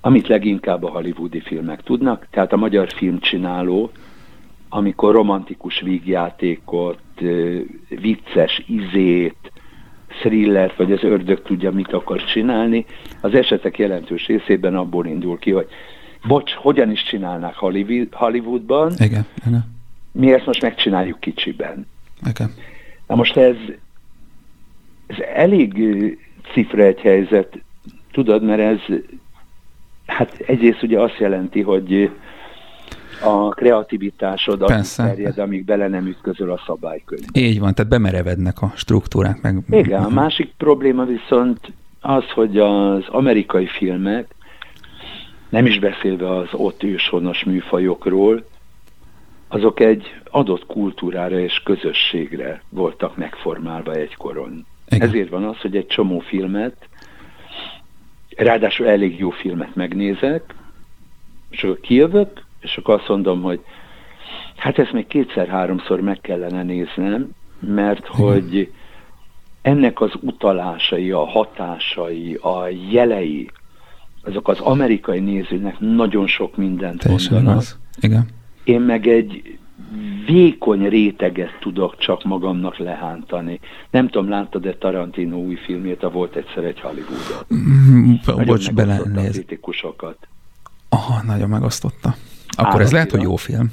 [0.01, 2.27] amit leginkább a hollywoodi filmek tudnak.
[2.31, 3.91] Tehát a magyar filmcsináló,
[4.75, 6.99] amikor romantikus vígjátékot,
[7.89, 9.51] vicces izét,
[10.07, 12.85] thrillert, vagy az ördög tudja, mit akar csinálni,
[13.21, 15.67] az esetek jelentős részében abból indul ki, hogy
[16.27, 17.55] bocs, hogyan is csinálnák
[18.11, 19.65] Hollywoodban, igen, igen.
[20.11, 21.87] mi ezt most megcsináljuk kicsiben.
[22.29, 22.53] Igen.
[23.07, 23.55] Na most ez,
[25.07, 25.73] ez elég
[26.53, 27.59] cifra egy helyzet,
[28.11, 28.97] tudod, mert ez
[30.05, 32.09] hát egyrészt ugye azt jelenti, hogy
[33.23, 37.23] a kreativitásod addig terjed, amíg bele nem ütközöl a szabálykönyv.
[37.33, 39.41] Így van, tehát bemerevednek a struktúrák.
[39.41, 39.63] Meg...
[39.69, 41.59] Igen, a másik probléma viszont
[42.01, 44.35] az, hogy az amerikai filmek,
[45.49, 48.43] nem is beszélve az ott őshonos műfajokról,
[49.47, 54.65] azok egy adott kultúrára és közösségre voltak megformálva egykoron.
[54.89, 55.07] Igen.
[55.07, 56.75] Ezért van az, hogy egy csomó filmet,
[58.35, 60.53] ráadásul elég jó filmet megnézek,
[61.49, 63.59] és akkor kijövök, és akkor azt mondom, hogy
[64.55, 68.71] hát ezt még kétszer-háromszor meg kellene néznem, mert hogy
[69.61, 73.51] ennek az utalásai, a hatásai, a jelei,
[74.23, 77.59] azok az amerikai nézőnek nagyon sok mindent Teljesen mondanak.
[77.59, 77.77] Az.
[77.99, 78.27] Igen.
[78.63, 79.57] Én meg egy
[80.25, 83.59] vékony réteget tudok csak magamnak lehántani.
[83.89, 87.45] Nem tudom, láttad-e Tarantino új filmjét, a volt egyszer egy Hollywoodot.
[87.53, 88.13] Mm,
[88.45, 89.45] bocs, belenéz.
[90.89, 92.15] Aha, nagyon megosztotta.
[92.55, 93.71] Akkor ez lehet, hogy jó film.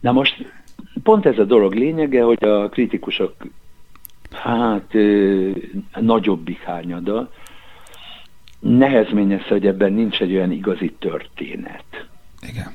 [0.00, 0.52] Na most
[1.02, 3.34] pont ez a dolog lényege, hogy a kritikusok
[4.30, 4.92] hát
[6.00, 7.30] nagyobbik hányada
[8.60, 12.06] nehezményezte, hogy ebben nincs egy olyan igazi történet.
[12.48, 12.72] Igen.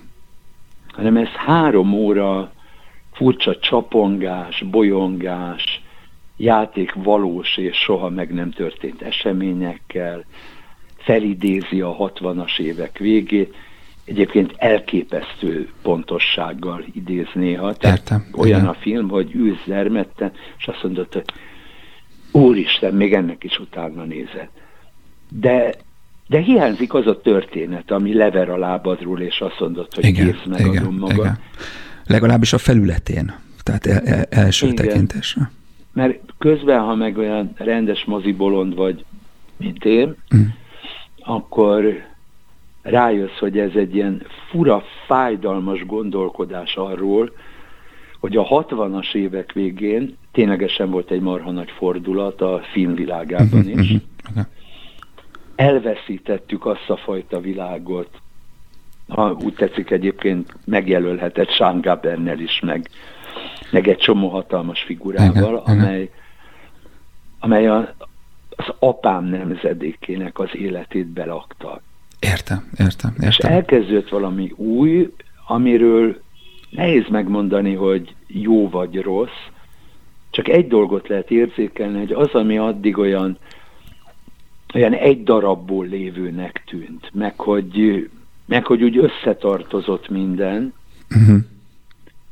[0.87, 2.51] Hanem ez három óra
[3.13, 5.81] furcsa csapongás, bolyongás,
[6.37, 10.23] játék valós és soha meg nem történt eseményekkel,
[10.97, 13.55] felidézi a 60-as évek végét,
[14.07, 17.73] egyébként elképesztő pontossággal idéz néha.
[17.73, 18.27] Tehát Értem.
[18.35, 18.69] Olyan Igen.
[18.69, 21.25] a film, hogy ülsz zermetten, és azt mondod, hogy
[22.31, 24.49] úristen, még ennek is utána nézett.
[25.29, 25.73] De,
[26.27, 30.45] de hiányzik az a történet, ami lever a lábadról, és azt mondod, hogy igen, kész,
[30.45, 31.17] megadom igen, magad.
[31.17, 31.39] Igen.
[32.05, 34.87] Legalábbis a felületén, tehát el, el, első igen.
[34.87, 35.51] tekintésre.
[35.93, 39.05] Mert közben, ha meg olyan rendes mozibolond vagy,
[39.57, 40.41] mint én, mm.
[41.19, 42.06] akkor
[42.89, 47.31] rájössz, hogy ez egy ilyen fura, fájdalmas gondolkodás arról,
[48.19, 53.91] hogy a 60-as évek végén ténylegesen volt egy marha nagy fordulat a filmvilágában mhm, is.
[53.91, 54.39] Mhm,
[55.55, 58.09] Elveszítettük azt a fajta világot,
[59.07, 62.89] ha úgy tetszik egyébként megjelölhetett Sean Gabernel is, meg,
[63.71, 66.09] meg egy csomó hatalmas figurával, amely,
[67.39, 67.93] amely a,
[68.49, 71.81] az apám nemzedékének az életét belakta.
[72.19, 73.29] Értem, értem, értem.
[73.29, 75.13] És elkezdődött valami új,
[75.47, 76.21] amiről
[76.69, 79.47] nehéz megmondani, hogy jó vagy rossz,
[80.29, 83.37] csak egy dolgot lehet érzékelni, hogy az, ami addig olyan,
[84.73, 88.09] olyan egy darabból lévőnek tűnt, meg hogy,
[88.45, 90.73] meg hogy úgy összetartozott minden,
[91.09, 91.37] uh-huh.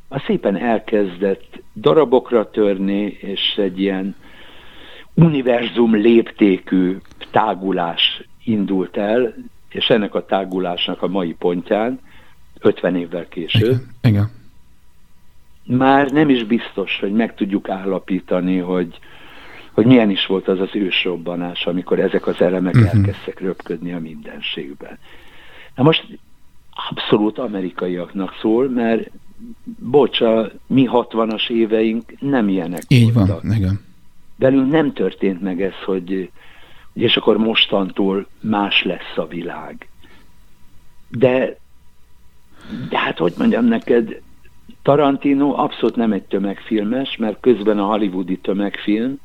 [0.08, 4.16] az szépen elkezdett darabokra törni, és egy ilyen
[5.14, 6.98] univerzum léptékű
[7.32, 9.36] tágulás indult el,
[9.70, 12.00] és ennek a tágulásnak a mai pontján,
[12.60, 14.30] 50 évvel később, Igen.
[15.64, 15.78] Igen.
[15.78, 19.00] már nem is biztos, hogy meg tudjuk állapítani, hogy,
[19.72, 22.96] hogy milyen is volt az az ősrobbanás, amikor ezek az elemek uh-huh.
[22.96, 24.98] elkezdtek röpködni a mindenségben.
[25.76, 26.20] Na most
[26.90, 29.10] abszolút amerikaiaknak szól, mert
[29.80, 33.42] bocs, a mi 60-as éveink nem ilyenek Így voltak.
[33.42, 33.80] van, igen.
[34.36, 36.30] Belül nem történt meg ez, hogy
[36.96, 39.88] és akkor mostantól más lesz a világ.
[41.10, 41.58] De,
[42.90, 44.22] de hát hogy mondjam neked,
[44.82, 49.20] Tarantino abszolút nem egy tömegfilmes, mert közben a hollywoodi tömegfilm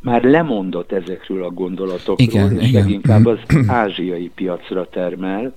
[0.00, 2.82] már lemondott ezekről a gondolatokról, igen, és igen.
[2.82, 5.54] leginkább az ázsiai piacra termel.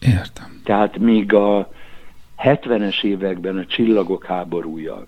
[0.00, 0.60] Értem.
[0.64, 1.72] Tehát még a
[2.38, 5.06] 70-es években a csillagok háborúja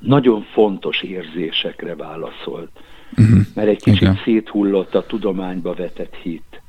[0.00, 2.70] nagyon fontos érzésekre válaszolt.
[3.16, 3.38] Uh-huh.
[3.54, 4.20] Mert egy kicsit Igen.
[4.24, 6.62] széthullott a tudományba vetett hit,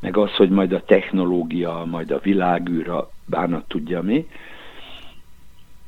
[0.00, 4.26] meg az, hogy majd a technológia, majd a világűra bánat tudja mi,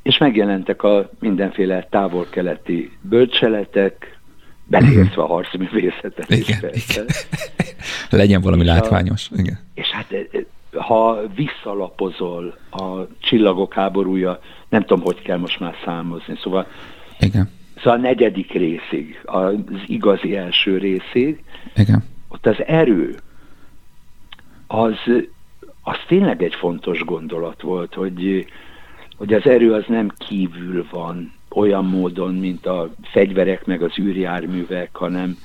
[0.01, 4.17] és megjelentek a mindenféle távol-keleti bölcseletek,
[4.65, 7.05] beleértve a harcművészetet igen, is igen.
[8.09, 9.29] Legyen valami és látványos.
[9.31, 9.59] A, igen.
[9.73, 10.13] És hát
[10.71, 16.67] ha visszalapozol a csillagok háborúja, nem tudom, hogy kell most már számozni, szóval,
[17.19, 17.49] Igen.
[17.77, 21.43] Szóval a negyedik részig, az igazi első részig,
[21.75, 22.03] Igen.
[22.27, 23.15] ott az erő,
[24.67, 24.95] az,
[25.83, 28.45] az tényleg egy fontos gondolat volt, hogy,
[29.17, 34.95] hogy az erő az nem kívül van olyan módon, mint a fegyverek meg az űrjárművek,
[34.95, 35.37] hanem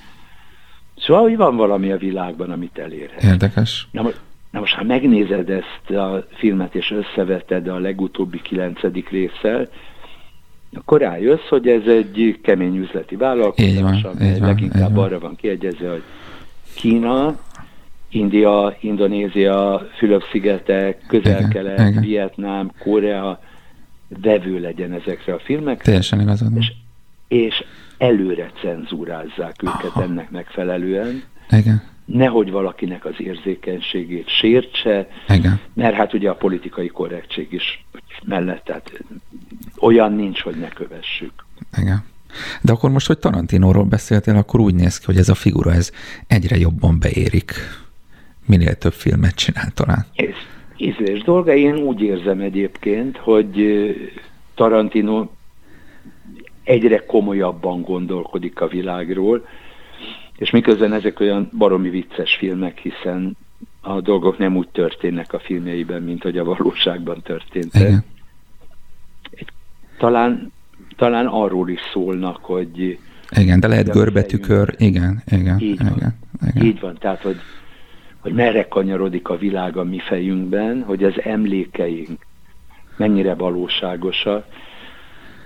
[0.96, 3.22] szóval, hogy van valami a világban, amit elérhet.
[3.22, 3.88] Érdekes.
[3.90, 4.10] Na,
[4.52, 9.68] Na most, ha megnézed ezt a filmet, és összeveted a legutóbbi kilencedik résszel,
[10.72, 16.02] akkor rájössz, hogy ez egy kemény üzleti vállalkozás, amely leginkább arra van kiegyezve, hogy
[16.74, 17.38] Kína,
[18.08, 23.40] India, Indonézia, Fülöp-szigetek, Közel-Kelet, Vietnám, Korea
[24.22, 25.84] vevő legyen ezekre a filmekre.
[25.84, 26.56] Teljesen igazad.
[26.56, 26.72] És,
[27.28, 27.64] és
[27.98, 30.02] előre cenzúrázzák őket Aha.
[30.02, 31.22] ennek megfelelően.
[31.50, 35.60] Igen nehogy valakinek az érzékenységét sértse, Igen.
[35.74, 37.84] mert hát ugye a politikai korrektség is
[38.24, 38.92] mellett, tehát
[39.80, 41.32] olyan nincs, hogy ne kövessük.
[41.78, 42.04] Igen.
[42.62, 45.90] De akkor most, hogy Tarantinóról beszéltél, akkor úgy néz ki, hogy ez a figura ez
[46.26, 47.52] egyre jobban beérik.
[48.46, 50.06] Minél több filmet csinál talán.
[50.14, 50.34] Ez
[50.76, 51.54] ízlés dolga.
[51.54, 53.56] Én úgy érzem egyébként, hogy
[54.54, 55.28] Tarantino
[56.64, 59.46] egyre komolyabban gondolkodik a világról,
[60.42, 63.36] és miközben ezek olyan baromi vicces filmek, hiszen
[63.80, 67.82] a dolgok nem úgy történnek a filmjeiben, mint hogy a valóságban történtek.
[67.82, 68.04] Igen.
[69.98, 70.52] Talán,
[70.96, 72.98] talán arról is szólnak, hogy...
[73.36, 76.14] Igen, de lehet görbetükör, igen, igen, így igen, van.
[76.54, 76.66] igen.
[76.66, 77.36] Így van, tehát, hogy,
[78.20, 82.26] hogy merre kanyarodik a világ a mi fejünkben, hogy az emlékeink
[82.96, 84.46] mennyire valóságosak.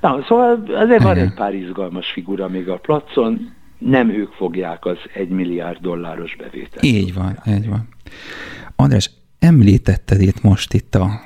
[0.00, 1.02] Na, szóval azért igen.
[1.02, 6.36] van egy pár izgalmas figura még a placon, nem ők fogják az egy milliárd dolláros
[6.36, 6.84] bevételt.
[6.84, 7.88] Így van, így van.
[8.76, 11.20] András, említetted itt most itt a,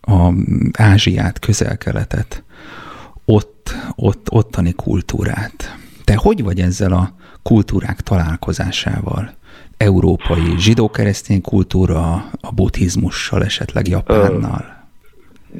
[0.00, 0.32] a
[0.72, 2.42] Ázsiát, közel-keletet,
[3.24, 5.76] ott, ott, ottani kultúrát.
[6.04, 9.30] Te hogy vagy ezzel a kultúrák találkozásával?
[9.76, 14.80] Európai zsidó-keresztény kultúra, a buddhizmussal, esetleg Japánnal?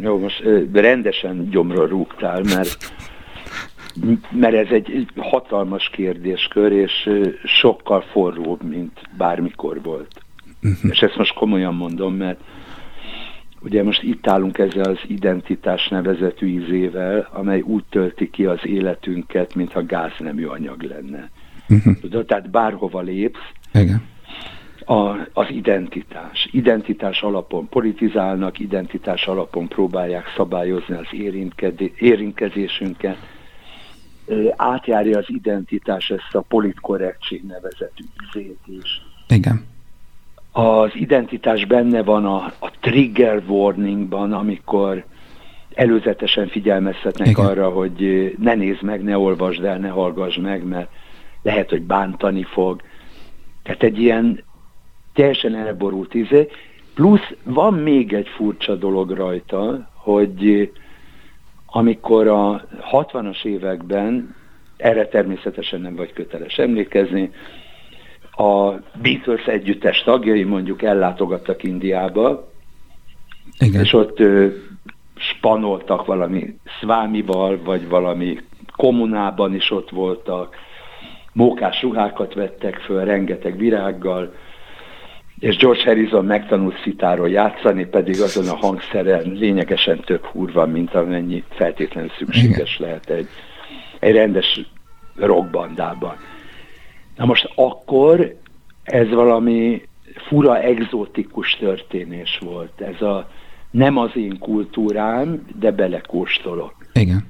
[0.01, 2.93] Jó, most rendesen gyomra rúgtál, mert
[4.31, 7.11] mert ez egy hatalmas kérdéskör, és
[7.45, 10.21] sokkal forróbb, mint bármikor volt.
[10.63, 10.91] Uh-huh.
[10.91, 12.41] És ezt most komolyan mondom, mert
[13.61, 19.55] ugye most itt állunk ezzel az identitás nevezetű ízével, amely úgy tölti ki az életünket,
[19.55, 21.31] mintha gáznemű anyag lenne.
[21.69, 21.97] Uh-huh.
[22.01, 24.11] Tudod, tehát bárhova lépsz, Igen.
[24.87, 26.49] A, az identitás.
[26.51, 31.07] Identitás alapon politizálnak, identitás alapon próbálják szabályozni az
[31.99, 33.17] érintkezésünket,
[34.57, 39.03] átjárja az identitás ezt a politkorrektség nevezetű üzét is.
[39.29, 39.65] Igen.
[40.53, 45.05] Az identitás benne van a, a trigger warningban, amikor
[45.75, 47.47] előzetesen figyelmeztetnek Igen.
[47.47, 50.89] arra, hogy ne nézd meg, ne olvasd el, ne hallgass meg, mert
[51.43, 52.83] lehet, hogy bántani fog.
[53.63, 54.45] Tehát egy ilyen
[55.13, 56.49] teljesen elborult izé.
[56.95, 60.71] Plusz van még egy furcsa dolog rajta, hogy
[61.75, 64.35] amikor a 60-as években,
[64.77, 67.31] erre természetesen nem vagy köteles emlékezni,
[68.33, 68.71] a
[69.03, 72.49] Beatles együttes tagjai mondjuk ellátogattak Indiába,
[73.59, 73.83] Igen.
[73.83, 74.49] és ott ö,
[75.15, 78.39] spanoltak valami szvámival, vagy valami
[78.77, 80.57] kommunában is ott voltak,
[81.33, 84.33] mókás ruhákat vettek föl, rengeteg virággal,
[85.43, 90.95] és George Harrison megtanult szitáról játszani, pedig azon a hangszeren lényegesen több húr van, mint
[90.95, 92.89] amennyi feltétlenül szükséges Igen.
[92.89, 93.29] lehet egy,
[93.99, 94.61] egy rendes
[95.17, 96.17] rockbandában.
[97.17, 98.37] Na most akkor
[98.83, 99.83] ez valami
[100.27, 102.81] fura, egzotikus történés volt.
[102.81, 103.31] Ez a
[103.71, 106.75] nem az én kultúrám, de belekóstolok.
[106.93, 107.27] Igen.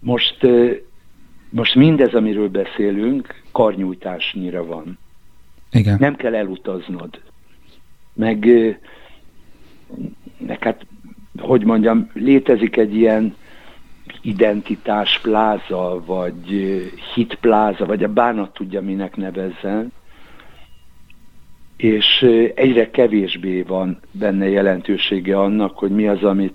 [0.00, 0.46] Most,
[1.50, 4.98] most mindez, amiről beszélünk, karnyújtásnyira van.
[5.70, 5.96] Igen.
[5.98, 7.20] Nem kell elutaznod
[8.16, 8.46] meg,
[10.38, 10.86] meg hát
[11.38, 13.34] hogy mondjam, létezik egy ilyen
[14.22, 16.46] identitáspláza, vagy
[17.14, 19.92] hitpláza, vagy a bánat tudja, minek nevezzen,
[21.76, 22.22] és
[22.54, 26.54] egyre kevésbé van benne jelentősége annak, hogy mi az, amit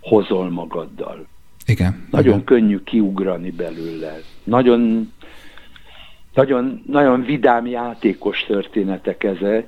[0.00, 1.26] hozol magaddal.
[1.66, 2.06] Igen.
[2.10, 2.44] Nagyon igen.
[2.44, 4.18] könnyű kiugrani belőle.
[4.44, 5.12] Nagyon,
[6.34, 9.66] nagyon, nagyon vidám játékos történetek ezek,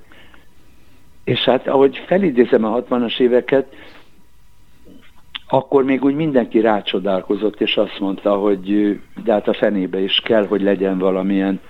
[1.25, 3.67] és hát ahogy felidézem a 60-as éveket,
[5.49, 10.47] akkor még úgy mindenki rácsodálkozott, és azt mondta, hogy de hát a fenébe is kell,
[10.47, 11.61] hogy legyen valamilyen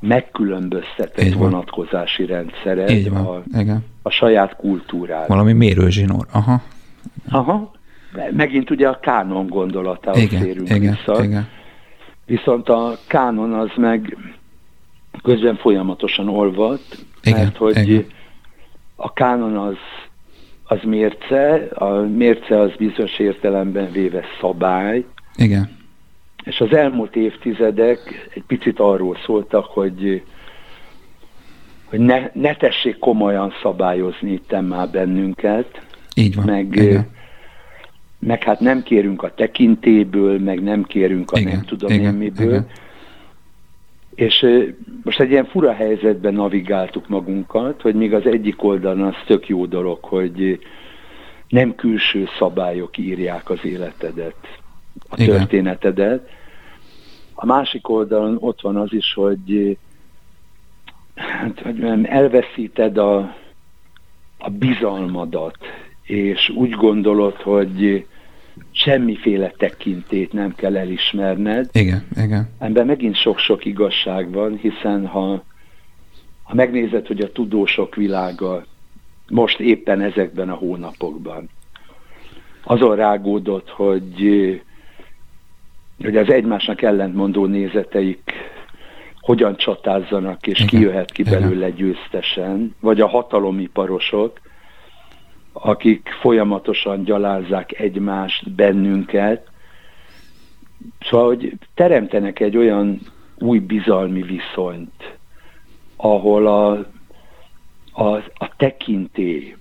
[0.00, 3.26] megkülönböztetett vonatkozási rendszere Így van.
[3.26, 3.84] A, Igen.
[4.02, 5.26] a saját kultúrára.
[5.26, 6.26] Valami mérőzsinór.
[6.32, 6.62] Aha.
[7.30, 7.70] Aha.
[8.30, 11.24] Megint ugye a kánon gondolatához igen, térünk igen, vissza.
[11.24, 11.48] Igen.
[12.26, 14.16] Viszont a kánon az meg
[15.22, 18.06] közben folyamatosan olvadt, igen, mert hogy igen.
[19.00, 19.76] A kánon az
[20.70, 25.04] az mérce, a mérce az bizonyos értelemben véve szabály.
[25.36, 25.76] Igen.
[26.44, 30.22] És az elmúlt évtizedek egy picit arról szóltak, hogy
[31.84, 35.80] hogy ne, ne tessék komolyan szabályozni itt már bennünket.
[36.14, 36.44] Így van.
[36.44, 37.08] Meg, Igen.
[38.18, 41.52] meg hát nem kérünk a tekintéből, meg nem kérünk a Igen.
[41.52, 42.04] nem tudom Igen.
[42.04, 42.46] én miből.
[42.46, 42.66] Igen.
[44.18, 44.46] És
[45.02, 49.66] most egy ilyen fura helyzetben navigáltuk magunkat, hogy még az egyik oldalon az tök jó
[49.66, 50.58] dolog, hogy
[51.48, 54.34] nem külső szabályok írják az életedet,
[55.08, 55.36] a Igen.
[55.36, 56.30] történetedet.
[57.34, 59.78] A másik oldalon ott van az is, hogy,
[61.14, 63.16] hát, hogy elveszíted a,
[64.38, 65.58] a bizalmadat,
[66.02, 68.06] és úgy gondolod, hogy
[68.70, 71.68] semmiféle tekintét nem kell elismerned.
[71.72, 72.48] Igen, igen.
[72.58, 75.44] Ebben megint sok-sok igazság van, hiszen ha,
[76.42, 78.64] ha megnézed, hogy a tudósok világa
[79.28, 81.48] most éppen ezekben a hónapokban
[82.68, 84.22] azon rágódott, hogy,
[86.02, 88.32] hogy az egymásnak ellentmondó nézeteik
[89.20, 94.40] hogyan csatázzanak, és igen, ki jöhet ki belőle győztesen, vagy a hatalomiparosok,
[95.62, 99.46] akik folyamatosan gyalázzák egymást, bennünket.
[101.00, 103.00] Szóval, hogy teremtenek egy olyan
[103.38, 105.16] új bizalmi viszonyt,
[105.96, 106.70] ahol a,
[108.02, 109.56] a, a tekintély,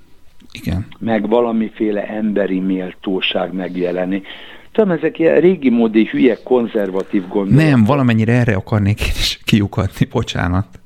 [0.52, 0.88] Igen.
[1.00, 4.28] meg valamiféle emberi méltóság megjelenik.
[4.72, 7.70] Tudom, ezek ilyen régi módi, hülye, konzervatív gondolatok.
[7.70, 10.80] Nem, valamennyire erre akarnék én is kiukadni, bocsánat.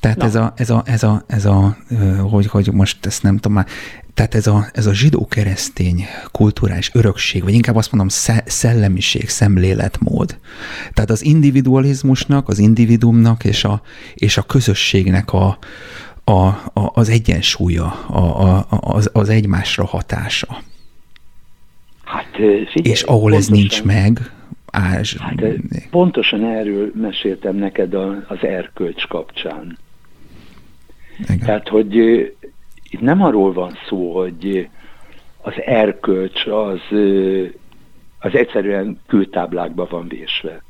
[0.00, 1.76] Tehát ez a, ez a, ez a, ez a,
[2.30, 3.66] hogy, hogy most ezt nem tudom már,
[4.14, 8.08] tehát ez a, ez a zsidó-keresztény kulturális örökség, vagy inkább azt mondom
[8.44, 10.38] szellemiség, szemléletmód.
[10.92, 13.82] Tehát az individualizmusnak, az individumnak és a,
[14.14, 15.58] és a közösségnek a,
[16.24, 20.62] a, a, az egyensúlya, a, a, az, az egymásra hatása.
[22.04, 24.32] Hát, figyelj, és ahol pontosan, ez nincs meg,
[24.70, 25.42] ás, hát,
[25.90, 27.94] pontosan erről meséltem neked
[28.28, 29.78] az erkölcs kapcsán.
[31.18, 31.38] Igen.
[31.38, 31.96] Tehát, hogy
[32.90, 34.68] itt nem arról van szó, hogy
[35.42, 36.80] az erkölcs az,
[38.18, 40.62] az egyszerűen kőtáblákba van vésve.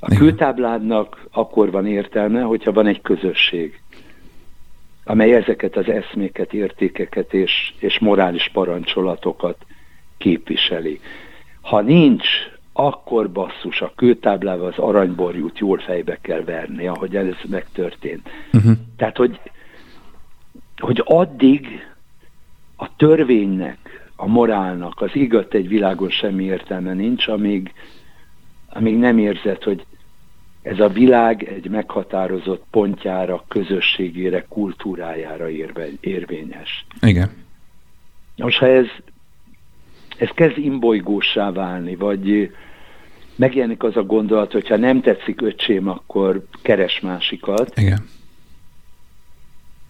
[0.00, 0.18] A Igen.
[0.18, 3.80] kőtábládnak akkor van értelme, hogyha van egy közösség,
[5.04, 9.56] amely ezeket az eszméket, értékeket és, és morális parancsolatokat
[10.18, 11.00] képviseli.
[11.60, 12.26] Ha nincs,
[12.72, 18.28] akkor basszus a kőtáblával az aranyborjút jól fejbe kell verni, ahogy ez megtörtént.
[18.52, 18.72] Uh-huh.
[18.96, 19.40] Tehát, hogy
[20.82, 21.86] hogy addig
[22.76, 27.72] a törvénynek, a morálnak, az igaz egy világon semmi értelme nincs, amíg,
[28.68, 29.86] amíg nem érzed, hogy
[30.62, 35.48] ez a világ egy meghatározott pontjára, közösségére, kultúrájára
[36.00, 36.86] érvényes.
[37.00, 37.30] Igen.
[38.36, 38.86] Most ha ez,
[40.18, 42.50] ez kezd imbolygósá válni, vagy
[43.36, 47.78] megjelenik az a gondolat, hogyha nem tetszik öcsém, akkor keres másikat.
[47.78, 48.04] Igen.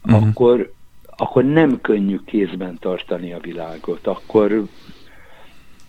[0.04, 0.28] Uh-huh.
[0.28, 0.72] Akkor,
[1.16, 4.06] akkor nem könnyű kézben tartani a világot.
[4.06, 4.62] Akkor,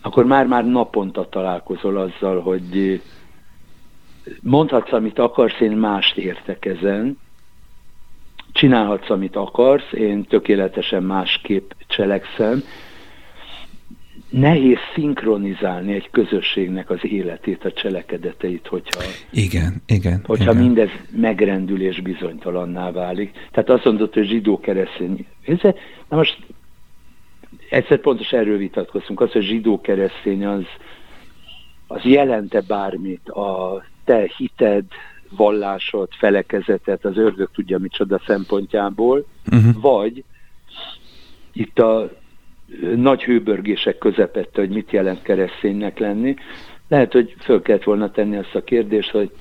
[0.01, 3.01] akkor már-már naponta találkozol azzal, hogy
[4.41, 7.17] mondhatsz, amit akarsz, én mást értek ezen,
[8.51, 12.63] csinálhatsz, amit akarsz, én tökéletesen másképp cselekszem,
[14.33, 20.63] nehéz szinkronizálni egy közösségnek az életét, a cselekedeteit, hogyha, igen, igen, hogyha igen.
[20.63, 23.31] mindez megrendül és bizonytalanná válik.
[23.51, 25.25] Tehát azt mondott, hogy zsidó keresztény.
[26.09, 26.37] Na most
[27.69, 30.63] egyszer pontos erről vitatkoztunk, az, hogy zsidó keresztény az,
[31.87, 34.83] az jelente bármit, a te hited,
[35.29, 39.81] vallásod, felekezetet, az ördög tudja micsoda szempontjából, uh-huh.
[39.81, 40.23] vagy
[41.53, 42.21] itt a
[42.95, 46.35] nagy hőbörgések közepette, hogy mit jelent kereszténynek lenni.
[46.87, 49.31] Lehet, hogy föl kellett volna tenni ezt a kérdést, hogy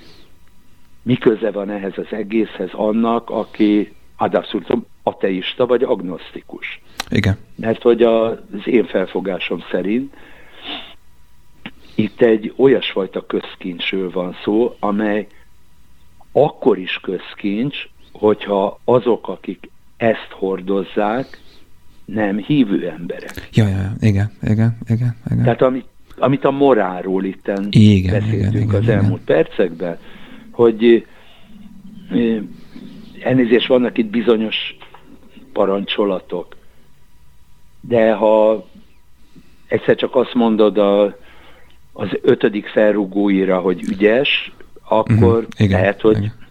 [1.03, 6.81] mi köze van ehhez az egészhez annak, aki adabszultum ateista vagy agnosztikus.
[7.09, 7.37] Igen.
[7.57, 10.15] Mert hogy az én felfogásom szerint
[11.95, 15.27] itt egy olyasfajta közkincsről van szó, amely
[16.33, 21.41] akkor is közkincs, hogyha azok, akik ezt hordozzák,
[22.05, 23.49] nem hívő emberek.
[23.53, 23.93] Ja, ja, ja.
[24.01, 25.43] igen, igen, igen, igen.
[25.43, 25.87] Tehát amit,
[26.17, 29.45] amit a morálról itt igen, beszéltünk igen, az igen, elmúlt igen.
[29.45, 29.99] percekben,
[30.51, 31.07] hogy
[33.23, 34.57] elnézést vannak itt bizonyos
[35.53, 36.57] parancsolatok,
[37.81, 38.67] de ha
[39.69, 41.17] egyszer csak azt mondod a,
[41.93, 44.53] az ötödik felrugóira, hogy ügyes,
[44.89, 45.45] akkor uh-huh.
[45.57, 46.42] igen, lehet, hogy igen.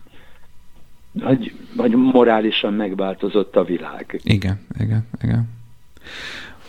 [1.20, 4.20] Hogy, hogy morálisan megváltozott a világ.
[4.24, 5.49] Igen, igen, igen.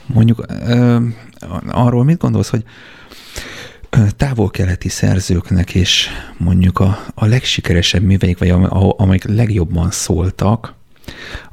[0.07, 0.97] Mondjuk ö,
[1.68, 2.64] arról mit gondolsz, hogy
[4.16, 8.53] távol-keleti szerzőknek és mondjuk a, a legsikeresebb műveik, vagy
[8.97, 10.74] amelyek legjobban szóltak,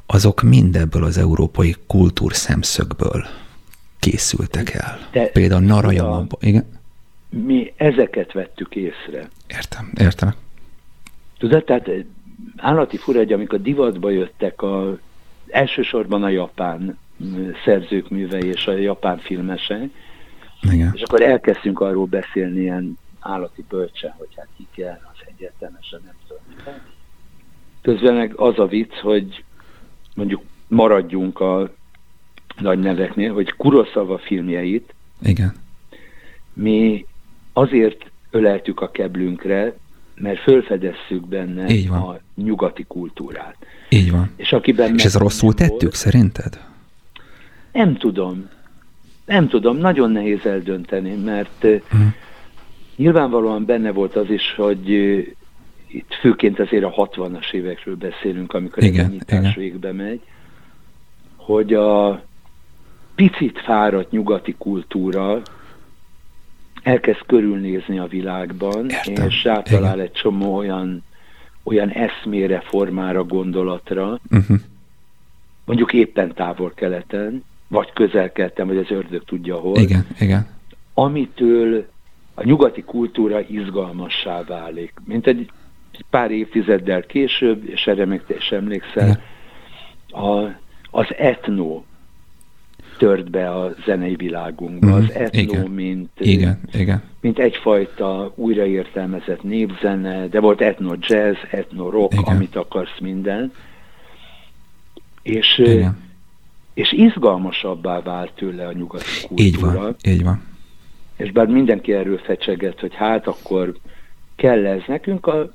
[0.06, 3.24] azok mindebből az európai kultúr szemszögből
[3.98, 4.98] készültek el.
[5.12, 6.38] De Például Narajamában.
[6.40, 6.64] Igen?
[7.28, 9.28] Mi ezeket vettük észre.
[9.48, 10.34] Értem, értem.
[11.38, 11.88] Tudod, tehát
[12.56, 14.98] állati fura, hogy amikor divatba jöttek a,
[15.48, 16.98] elsősorban a japán
[17.64, 19.90] szerzők művei és a japán filmesek,
[20.60, 20.90] Igen.
[20.94, 26.14] és akkor elkezdtünk arról beszélni ilyen állati bölcsen, hogy hát ki kell, az egyetemesen nem
[26.28, 26.74] tudom.
[27.82, 29.44] Közben meg az a vicc, hogy
[30.14, 31.72] mondjuk maradjunk a
[32.58, 35.54] nagy neveknél, hogy Kuroszava filmjeit Igen.
[36.52, 37.06] mi
[37.52, 39.74] azért öleltük a keblünkre,
[40.20, 42.00] mert fölfedesszük benne Így van.
[42.00, 43.56] a nyugati kultúrát.
[43.88, 44.30] Így van.
[44.36, 46.60] És, akiben És ez rosszul tettük, volt, szerinted?
[47.72, 48.48] Nem tudom.
[49.26, 52.14] Nem tudom, nagyon nehéz eldönteni, mert hmm.
[52.96, 54.90] nyilvánvalóan benne volt az is, hogy
[55.86, 59.52] itt főként azért a 60-as évekről beszélünk, amikor igen, a nyitás igen.
[59.56, 60.20] végbe megy,
[61.36, 62.22] hogy a
[63.14, 65.42] picit fáradt nyugati kultúra
[66.82, 69.28] elkezd körülnézni a világban, Értem.
[69.28, 70.06] és rátalál Igen.
[70.06, 71.02] egy csomó olyan,
[71.62, 74.58] olyan eszmére, formára, gondolatra, uh-huh.
[75.64, 79.78] mondjuk éppen távol-keleten, vagy közel-keleten, vagy az ördög tudja hol.
[79.78, 80.46] Igen, igen.
[80.94, 81.86] Amitől
[82.34, 84.92] a nyugati kultúra izgalmassá válik.
[85.04, 85.50] Mint egy
[86.10, 89.22] pár évtizeddel később, és erre még te is emlékszel,
[90.10, 90.38] a,
[90.90, 91.82] az etno
[93.00, 94.86] tört be a zenei világunkba.
[94.86, 97.02] Mm, az etno, igen, mint, igen, igen.
[97.20, 102.34] mint egyfajta újraértelmezett népzene, de volt etno jazz, etno rock, igen.
[102.34, 103.52] amit akarsz minden.
[105.22, 105.98] És, igen.
[106.74, 109.46] és izgalmasabbá vált tőle a nyugati kultúra.
[109.46, 110.42] Így van, így van.
[111.16, 113.76] És bár mindenki erről fecseget, hogy hát akkor
[114.36, 115.50] kell ez nekünk, a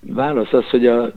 [0.00, 1.12] válasz az, hogy a,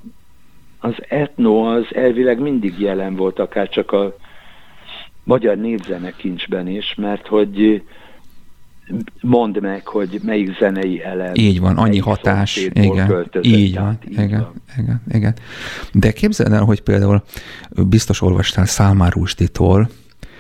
[0.80, 4.16] az etno az elvileg mindig jelen volt, akár csak a
[5.26, 7.84] magyar népzene kincsben is, mert hogy
[9.22, 11.32] mondd meg, hogy melyik zenei elem.
[11.34, 12.56] Így van, annyi hatás.
[12.56, 14.62] Igen, így van, így igen, van.
[14.78, 15.34] igen, igen.
[15.92, 17.24] De képzeld el, hogy például
[17.70, 19.90] biztos olvastál Szálmár Rusditól,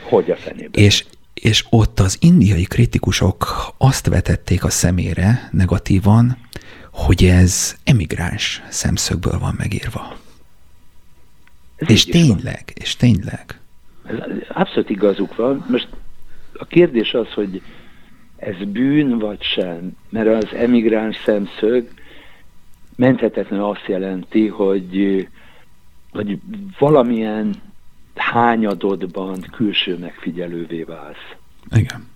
[0.09, 0.83] hogy a fenében.
[0.83, 6.37] És, és ott az indiai kritikusok azt vetették a szemére negatívan,
[6.91, 10.17] hogy ez emigráns szemszögből van megírva.
[11.75, 12.75] Ez és tényleg, van.
[12.83, 13.59] és tényleg.
[14.47, 15.65] Abszolút igazuk van.
[15.69, 15.87] Most
[16.53, 17.61] a kérdés az, hogy
[18.37, 21.87] ez bűn vagy sem, mert az emigráns szemszög
[22.95, 25.27] menthetetlen azt jelenti, hogy,
[26.11, 26.39] hogy
[26.79, 27.53] valamilyen
[28.15, 31.35] hányadodban külső megfigyelővé válsz.
[31.71, 32.07] Igen.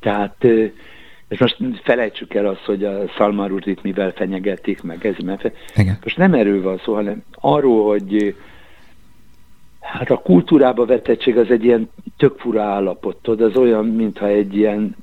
[0.00, 0.44] Tehát,
[1.28, 5.98] és most felejtsük el azt, hogy a Szalmarudit mivel fenyegetik, meg ez, mert Igen.
[6.02, 8.34] most nem erről van szó, hanem arról, hogy
[9.88, 14.56] Hát a kultúrába vetettség az egy ilyen tök fura állapot, tudod, az olyan, mintha egy
[14.56, 14.96] ilyen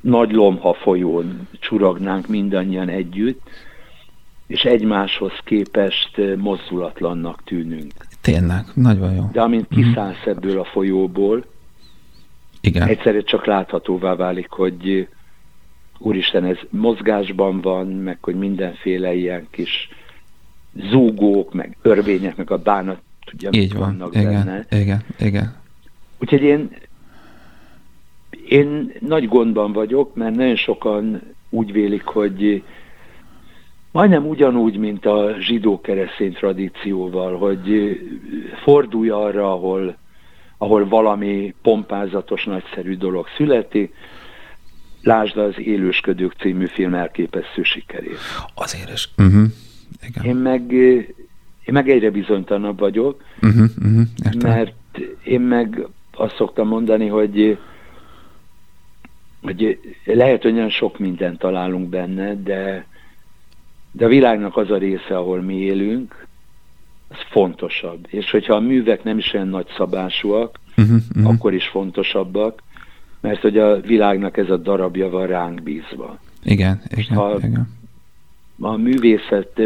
[0.00, 3.40] nagy lomha folyón csuragnánk mindannyian együtt,
[4.46, 7.92] és egymáshoz képest mozdulatlannak tűnünk.
[8.20, 9.28] Tényleg, nagyon jó.
[9.32, 9.80] De amint mhm.
[9.80, 11.44] kiszállsz ebből a folyóból,
[12.60, 12.88] Igen.
[12.88, 15.08] egyszerre csak láthatóvá válik, hogy
[15.98, 19.88] úristen, ez mozgásban van, meg hogy mindenféle ilyen kis
[20.90, 23.02] zúgók, meg örvények, meg a bánat
[23.32, 24.66] ugye, Így van, vannak igen, benne.
[24.70, 25.56] igen, igen.
[26.18, 26.70] Úgyhogy én,
[28.48, 32.62] én nagy gondban vagyok, mert nagyon sokan úgy vélik, hogy
[33.90, 37.98] majdnem ugyanúgy, mint a zsidó-keresztény tradícióval, hogy
[38.62, 39.96] fordulj arra, ahol,
[40.58, 43.94] ahol valami pompázatos, nagyszerű dolog születik,
[45.04, 48.18] Lásd az Élősködők című film elképesztő sikerét.
[48.54, 49.08] Azért is.
[49.18, 49.44] Uh-huh.
[50.08, 50.24] Igen.
[50.24, 50.72] Én meg,
[51.64, 54.42] én meg egyre bizonytalanabb vagyok, uh-huh, uh-huh.
[54.42, 54.74] mert
[55.22, 55.86] én meg
[56.16, 57.58] azt szoktam mondani, hogy
[59.44, 62.86] hogy lehet, hogy nagyon sok mindent találunk benne, de,
[63.92, 66.26] de a világnak az a része, ahol mi élünk,
[67.08, 68.06] az fontosabb.
[68.10, 71.32] És hogyha a művek nem is olyan nagyszabásúak, uh-huh, uh-huh.
[71.32, 72.62] akkor is fontosabbak,
[73.20, 76.18] mert hogy a világnak ez a darabja van ránk bízva.
[76.42, 77.68] Igen, igen, a, igen.
[78.60, 79.60] A művészet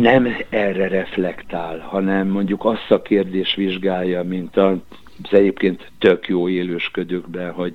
[0.00, 4.78] nem erre reflektál, hanem mondjuk azt a kérdés vizsgálja, mint az
[5.30, 7.74] egyébként tök jó élősködőkben, hogy,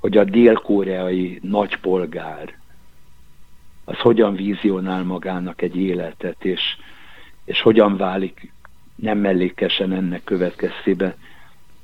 [0.00, 2.54] hogy a dél-koreai nagypolgár
[3.84, 6.60] az hogyan vízionál magának egy életet, és,
[7.44, 8.52] és hogyan válik
[8.94, 11.14] nem mellékesen ennek következtében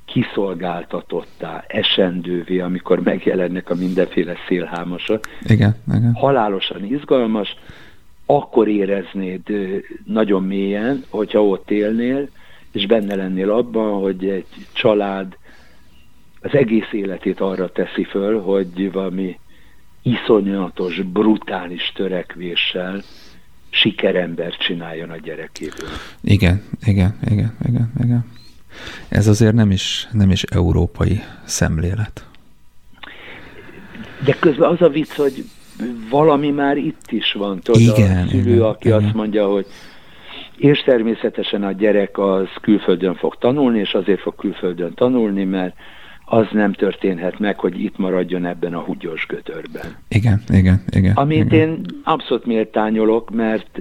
[0.05, 5.23] kiszolgáltatottá, esendővé, amikor megjelennek a mindenféle szélhámosok.
[5.41, 6.13] Igen, igen.
[6.13, 7.55] Halálosan izgalmas,
[8.25, 9.41] akkor éreznéd
[10.05, 12.29] nagyon mélyen, hogyha ott élnél,
[12.71, 15.37] és benne lennél abban, hogy egy család
[16.41, 19.39] az egész életét arra teszi föl, hogy valami
[20.01, 23.01] iszonyatos, brutális törekvéssel
[23.69, 25.89] sikerember csináljon a gyerekéből.
[26.21, 28.25] Igen, igen, igen, igen, igen.
[29.09, 32.25] Ez azért nem is, nem is európai szemlélet.
[34.25, 35.45] De közben az a vicc, hogy
[36.09, 39.03] valami már itt is van, tudod, igen, a szülő, igen, aki igen.
[39.03, 39.65] azt mondja, hogy
[40.57, 45.75] és természetesen a gyerek az külföldön fog tanulni, és azért fog külföldön tanulni, mert
[46.25, 49.95] az nem történhet meg, hogy itt maradjon ebben a húgyos gödörben.
[50.07, 51.15] Igen, igen, igen.
[51.15, 51.69] Amit igen.
[51.69, 53.79] én abszolút méltányolok, mert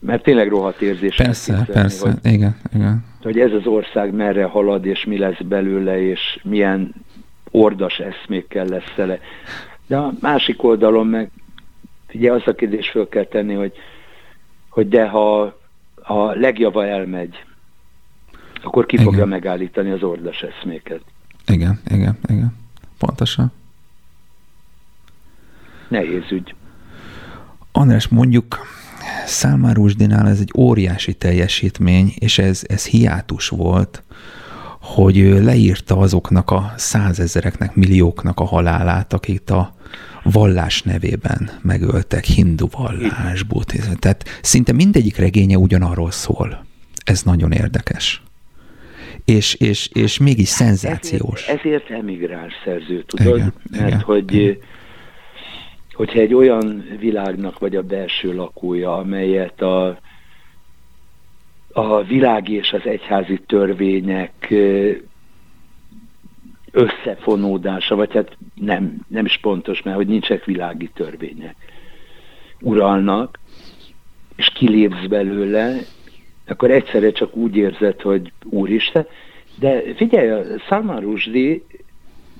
[0.00, 1.16] mert tényleg rohadt érzés.
[1.16, 3.04] Persze, képzelni, persze, hogy, igen, igen.
[3.22, 6.94] Hogy ez az ország merre halad, és mi lesz belőle, és milyen
[7.50, 9.18] ordas eszmékkel lesz szele.
[9.90, 11.30] De a másik oldalon meg,
[12.14, 13.72] ugye az a kérdés föl kell tenni, hogy,
[14.68, 15.40] hogy de ha
[15.94, 17.44] a legjava elmegy,
[18.62, 19.06] akkor ki igen.
[19.06, 21.00] fogja megállítani az ordas eszméket?
[21.46, 22.56] Igen, igen, igen.
[22.98, 23.52] Pontosan.
[25.88, 26.54] Nehéz ügy.
[27.72, 28.58] András, mondjuk
[29.26, 34.02] Szálmár Rusdinál ez egy óriási teljesítmény, és ez, ez hiátus volt,
[34.80, 39.74] hogy ő leírta azoknak a százezereknek, millióknak a halálát, akik a
[40.22, 43.96] vallás nevében megöltek, hindu vallás, buddhizmus.
[43.98, 46.64] Tehát szinte mindegyik regénye ugyanarról szól.
[47.04, 48.22] Ez nagyon érdekes.
[49.24, 51.42] És, és, és mégis szenzációs.
[51.42, 53.36] Ezért, ezért emigráns szerző, tudod?
[53.36, 54.58] Igen, Mert igen, hogy igen
[56.00, 59.98] hogyha egy olyan világnak vagy a belső lakója, amelyet a,
[61.72, 64.54] a világ és az egyházi törvények
[66.70, 71.56] összefonódása, vagy hát nem, nem is pontos, mert hogy nincsenek világi törvények,
[72.60, 73.38] uralnak,
[74.36, 75.76] és kilépsz belőle,
[76.46, 79.06] akkor egyszerre csak úgy érzed, hogy Úristen,
[79.58, 81.58] de figyelj, a Salman Rushdie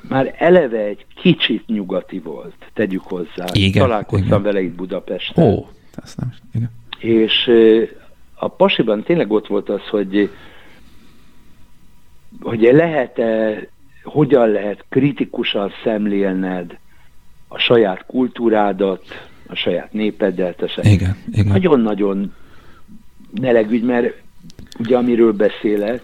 [0.08, 3.44] már eleve egy kicsit nyugati volt, tegyük hozzá.
[3.52, 4.42] Igen, Találkoztam igen.
[4.42, 5.44] vele itt Budapesten.
[5.44, 5.68] Ó,
[6.02, 6.70] ezt nem igen.
[6.98, 7.50] És
[8.42, 10.30] a pasiban tényleg ott volt az, hogy
[12.40, 13.60] hogy lehet-e,
[14.02, 16.78] hogyan lehet kritikusan szemlélned
[17.48, 19.04] a saját kultúrádat,
[19.46, 20.62] a saját népedet.
[20.62, 20.92] A saját...
[20.92, 21.46] Igen, igen.
[21.46, 22.34] Nagyon-nagyon
[23.40, 24.22] melegügy, mert
[24.78, 26.02] ugye amiről beszélek,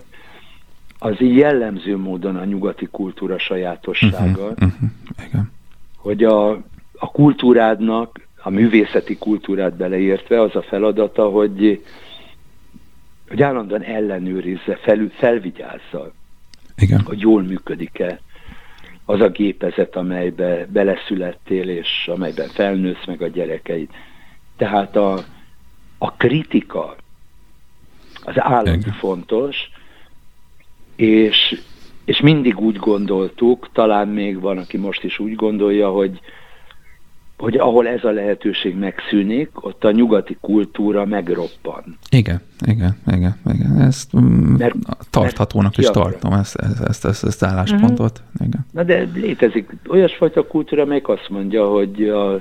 [0.99, 4.91] az így jellemző módon a nyugati kultúra sajátossága, uh-huh, uh-huh,
[5.29, 5.53] igen.
[5.97, 6.51] hogy a,
[6.97, 11.85] a kultúrádnak, a művészeti kultúrát beleértve az a feladata, hogy,
[13.37, 16.13] hogy állandóan ellenőrizze, fel, felvigyázza,
[16.77, 17.01] igen.
[17.01, 18.21] hogy jól működik-e
[19.05, 23.89] az a gépezet, amelybe beleszülettél, és amelyben felnősz meg a gyerekeid.
[24.57, 25.25] Tehát a,
[25.99, 26.97] a kritika
[28.25, 29.71] az állandó fontos,
[30.97, 31.61] és,
[32.05, 36.21] és mindig úgy gondoltuk, talán még van, aki most is úgy gondolja, hogy,
[37.39, 41.99] hogy ahol ez a lehetőség megszűnik, ott a nyugati kultúra megroppan.
[42.11, 43.81] Igen, igen, igen, igen.
[43.81, 44.75] Ezt mm, mert,
[45.11, 48.23] tarthatónak mert is tartom, ezt, ezt, ezt, ezt, ezt álláspontot.
[48.33, 48.47] Uh-huh.
[48.49, 48.67] Igen.
[48.73, 52.35] Na de létezik olyasfajta kultúra, amelyik azt mondja, hogy a,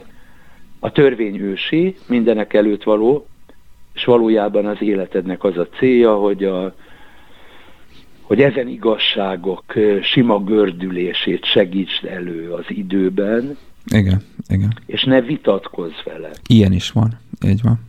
[0.79, 3.27] a törvény ősi, mindenek előtt való,
[3.93, 6.75] és valójában az életednek az a célja, hogy a,
[8.21, 9.63] hogy ezen igazságok
[10.01, 13.57] sima gördülését segítsd elő az időben.
[13.85, 14.77] Igen, igen.
[14.85, 16.29] És ne vitatkozz vele.
[16.47, 17.79] Ilyen is van, így van.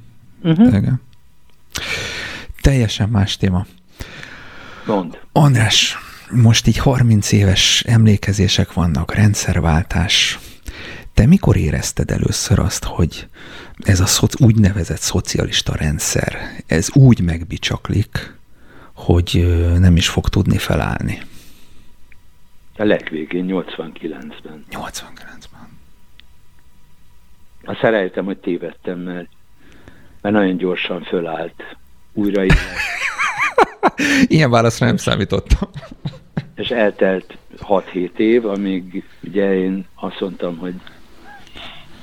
[0.42, 0.66] Uh-huh.
[0.66, 1.00] Igen.
[2.60, 3.66] Teljesen más téma.
[4.86, 5.18] Mond.
[5.32, 5.96] András,
[6.30, 10.38] most így 30 éves emlékezések vannak, rendszerváltás.
[11.14, 13.28] Te mikor érezted először azt, hogy
[13.78, 16.36] ez a szoci, úgynevezett szocialista rendszer,
[16.66, 18.34] ez úgy megbicsaklik,
[18.94, 19.46] hogy
[19.78, 21.18] nem is fog tudni felállni?
[22.76, 24.64] A legvégén, 89-ben.
[24.70, 25.35] 89-ben.
[27.66, 29.28] Azt elejtem, hogy tévedtem, mert,
[30.20, 31.76] mert nagyon gyorsan fölállt.
[32.12, 32.42] Újra.
[34.26, 35.68] Ilyen válaszra nem számítottam.
[36.56, 40.74] És eltelt 6-7 év, amíg ugye én azt mondtam, hogy,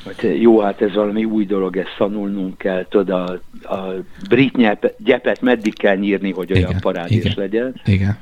[0.03, 3.41] hogy jó, hát ez valami új dolog, ezt tanulnunk kell, tudod, a,
[3.76, 3.93] a
[4.30, 7.82] brit nyep, gyepet meddig kell nyírni, hogy olyan igen, parádés igen, legyen.
[7.86, 8.18] Igen.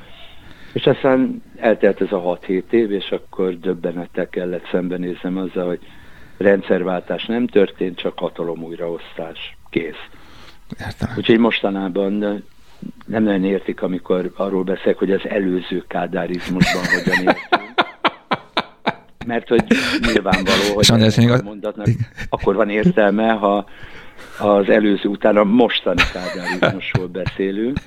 [0.73, 5.79] És aztán eltelt ez a 6-7 év, és akkor döbbenettel kellett szembenéznem azzal, hogy
[6.41, 9.57] rendszerváltás nem történt, csak hatalom újraosztás.
[9.69, 10.05] Kész.
[10.79, 11.13] Értem.
[11.17, 12.43] Úgyhogy mostanában
[13.05, 17.69] nem nagyon értik, amikor arról beszélek, hogy az előző kádárizmusban hogyan értünk.
[19.25, 19.63] Mert hogy
[20.05, 21.87] nyilvánvaló, hogy a mondatnak
[22.29, 23.65] akkor van értelme, ha
[24.39, 27.79] az előző után a mostani kádárizmusról beszélünk.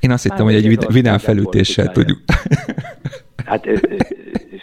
[0.00, 2.18] Én azt hittem, hogy egy vidám felütéssel tudjuk.
[3.48, 3.68] Hát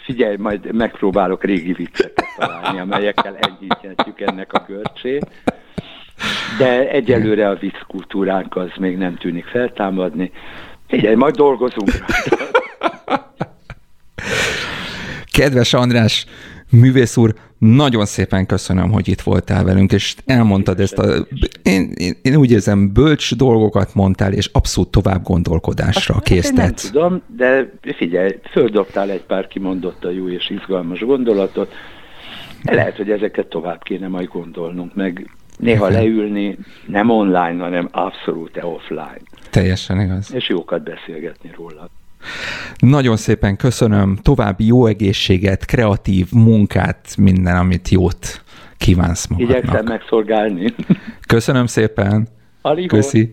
[0.04, 5.26] figyelj, majd megpróbálok régi vicceket találni, amelyekkel enyhítjük ennek a görcsét.
[6.58, 10.32] De egyelőre a vicc kultúránk az még nem tűnik feltámadni.
[10.88, 11.90] Figyelj, majd dolgozunk
[15.32, 16.26] Kedves András,
[16.70, 21.26] művész úr, nagyon szépen köszönöm, hogy itt voltál velünk, és elmondtad ezt a...
[21.62, 26.56] Én, én, én úgy érzem, bölcs dolgokat mondtál, és abszolút tovább gondolkodásra késztet.
[26.56, 29.48] Nem tudom, de figyelj, földobtál egy pár
[30.00, 31.72] a jó és izgalmas gondolatot.
[32.62, 39.20] Lehet, hogy ezeket tovább kéne majd gondolnunk, meg néha leülni, nem online, hanem abszolút offline.
[39.50, 40.34] Teljesen igaz.
[40.34, 41.88] És jókat beszélgetni róla.
[42.78, 48.42] Nagyon szépen köszönöm, további jó egészséget, kreatív munkát, minden, amit jót
[48.76, 49.58] kívánsz magadnak.
[49.58, 50.74] Igyekszem megszolgálni.
[51.26, 52.28] Köszönöm szépen.
[52.62, 52.96] Aligó.
[52.96, 53.30] Köszi.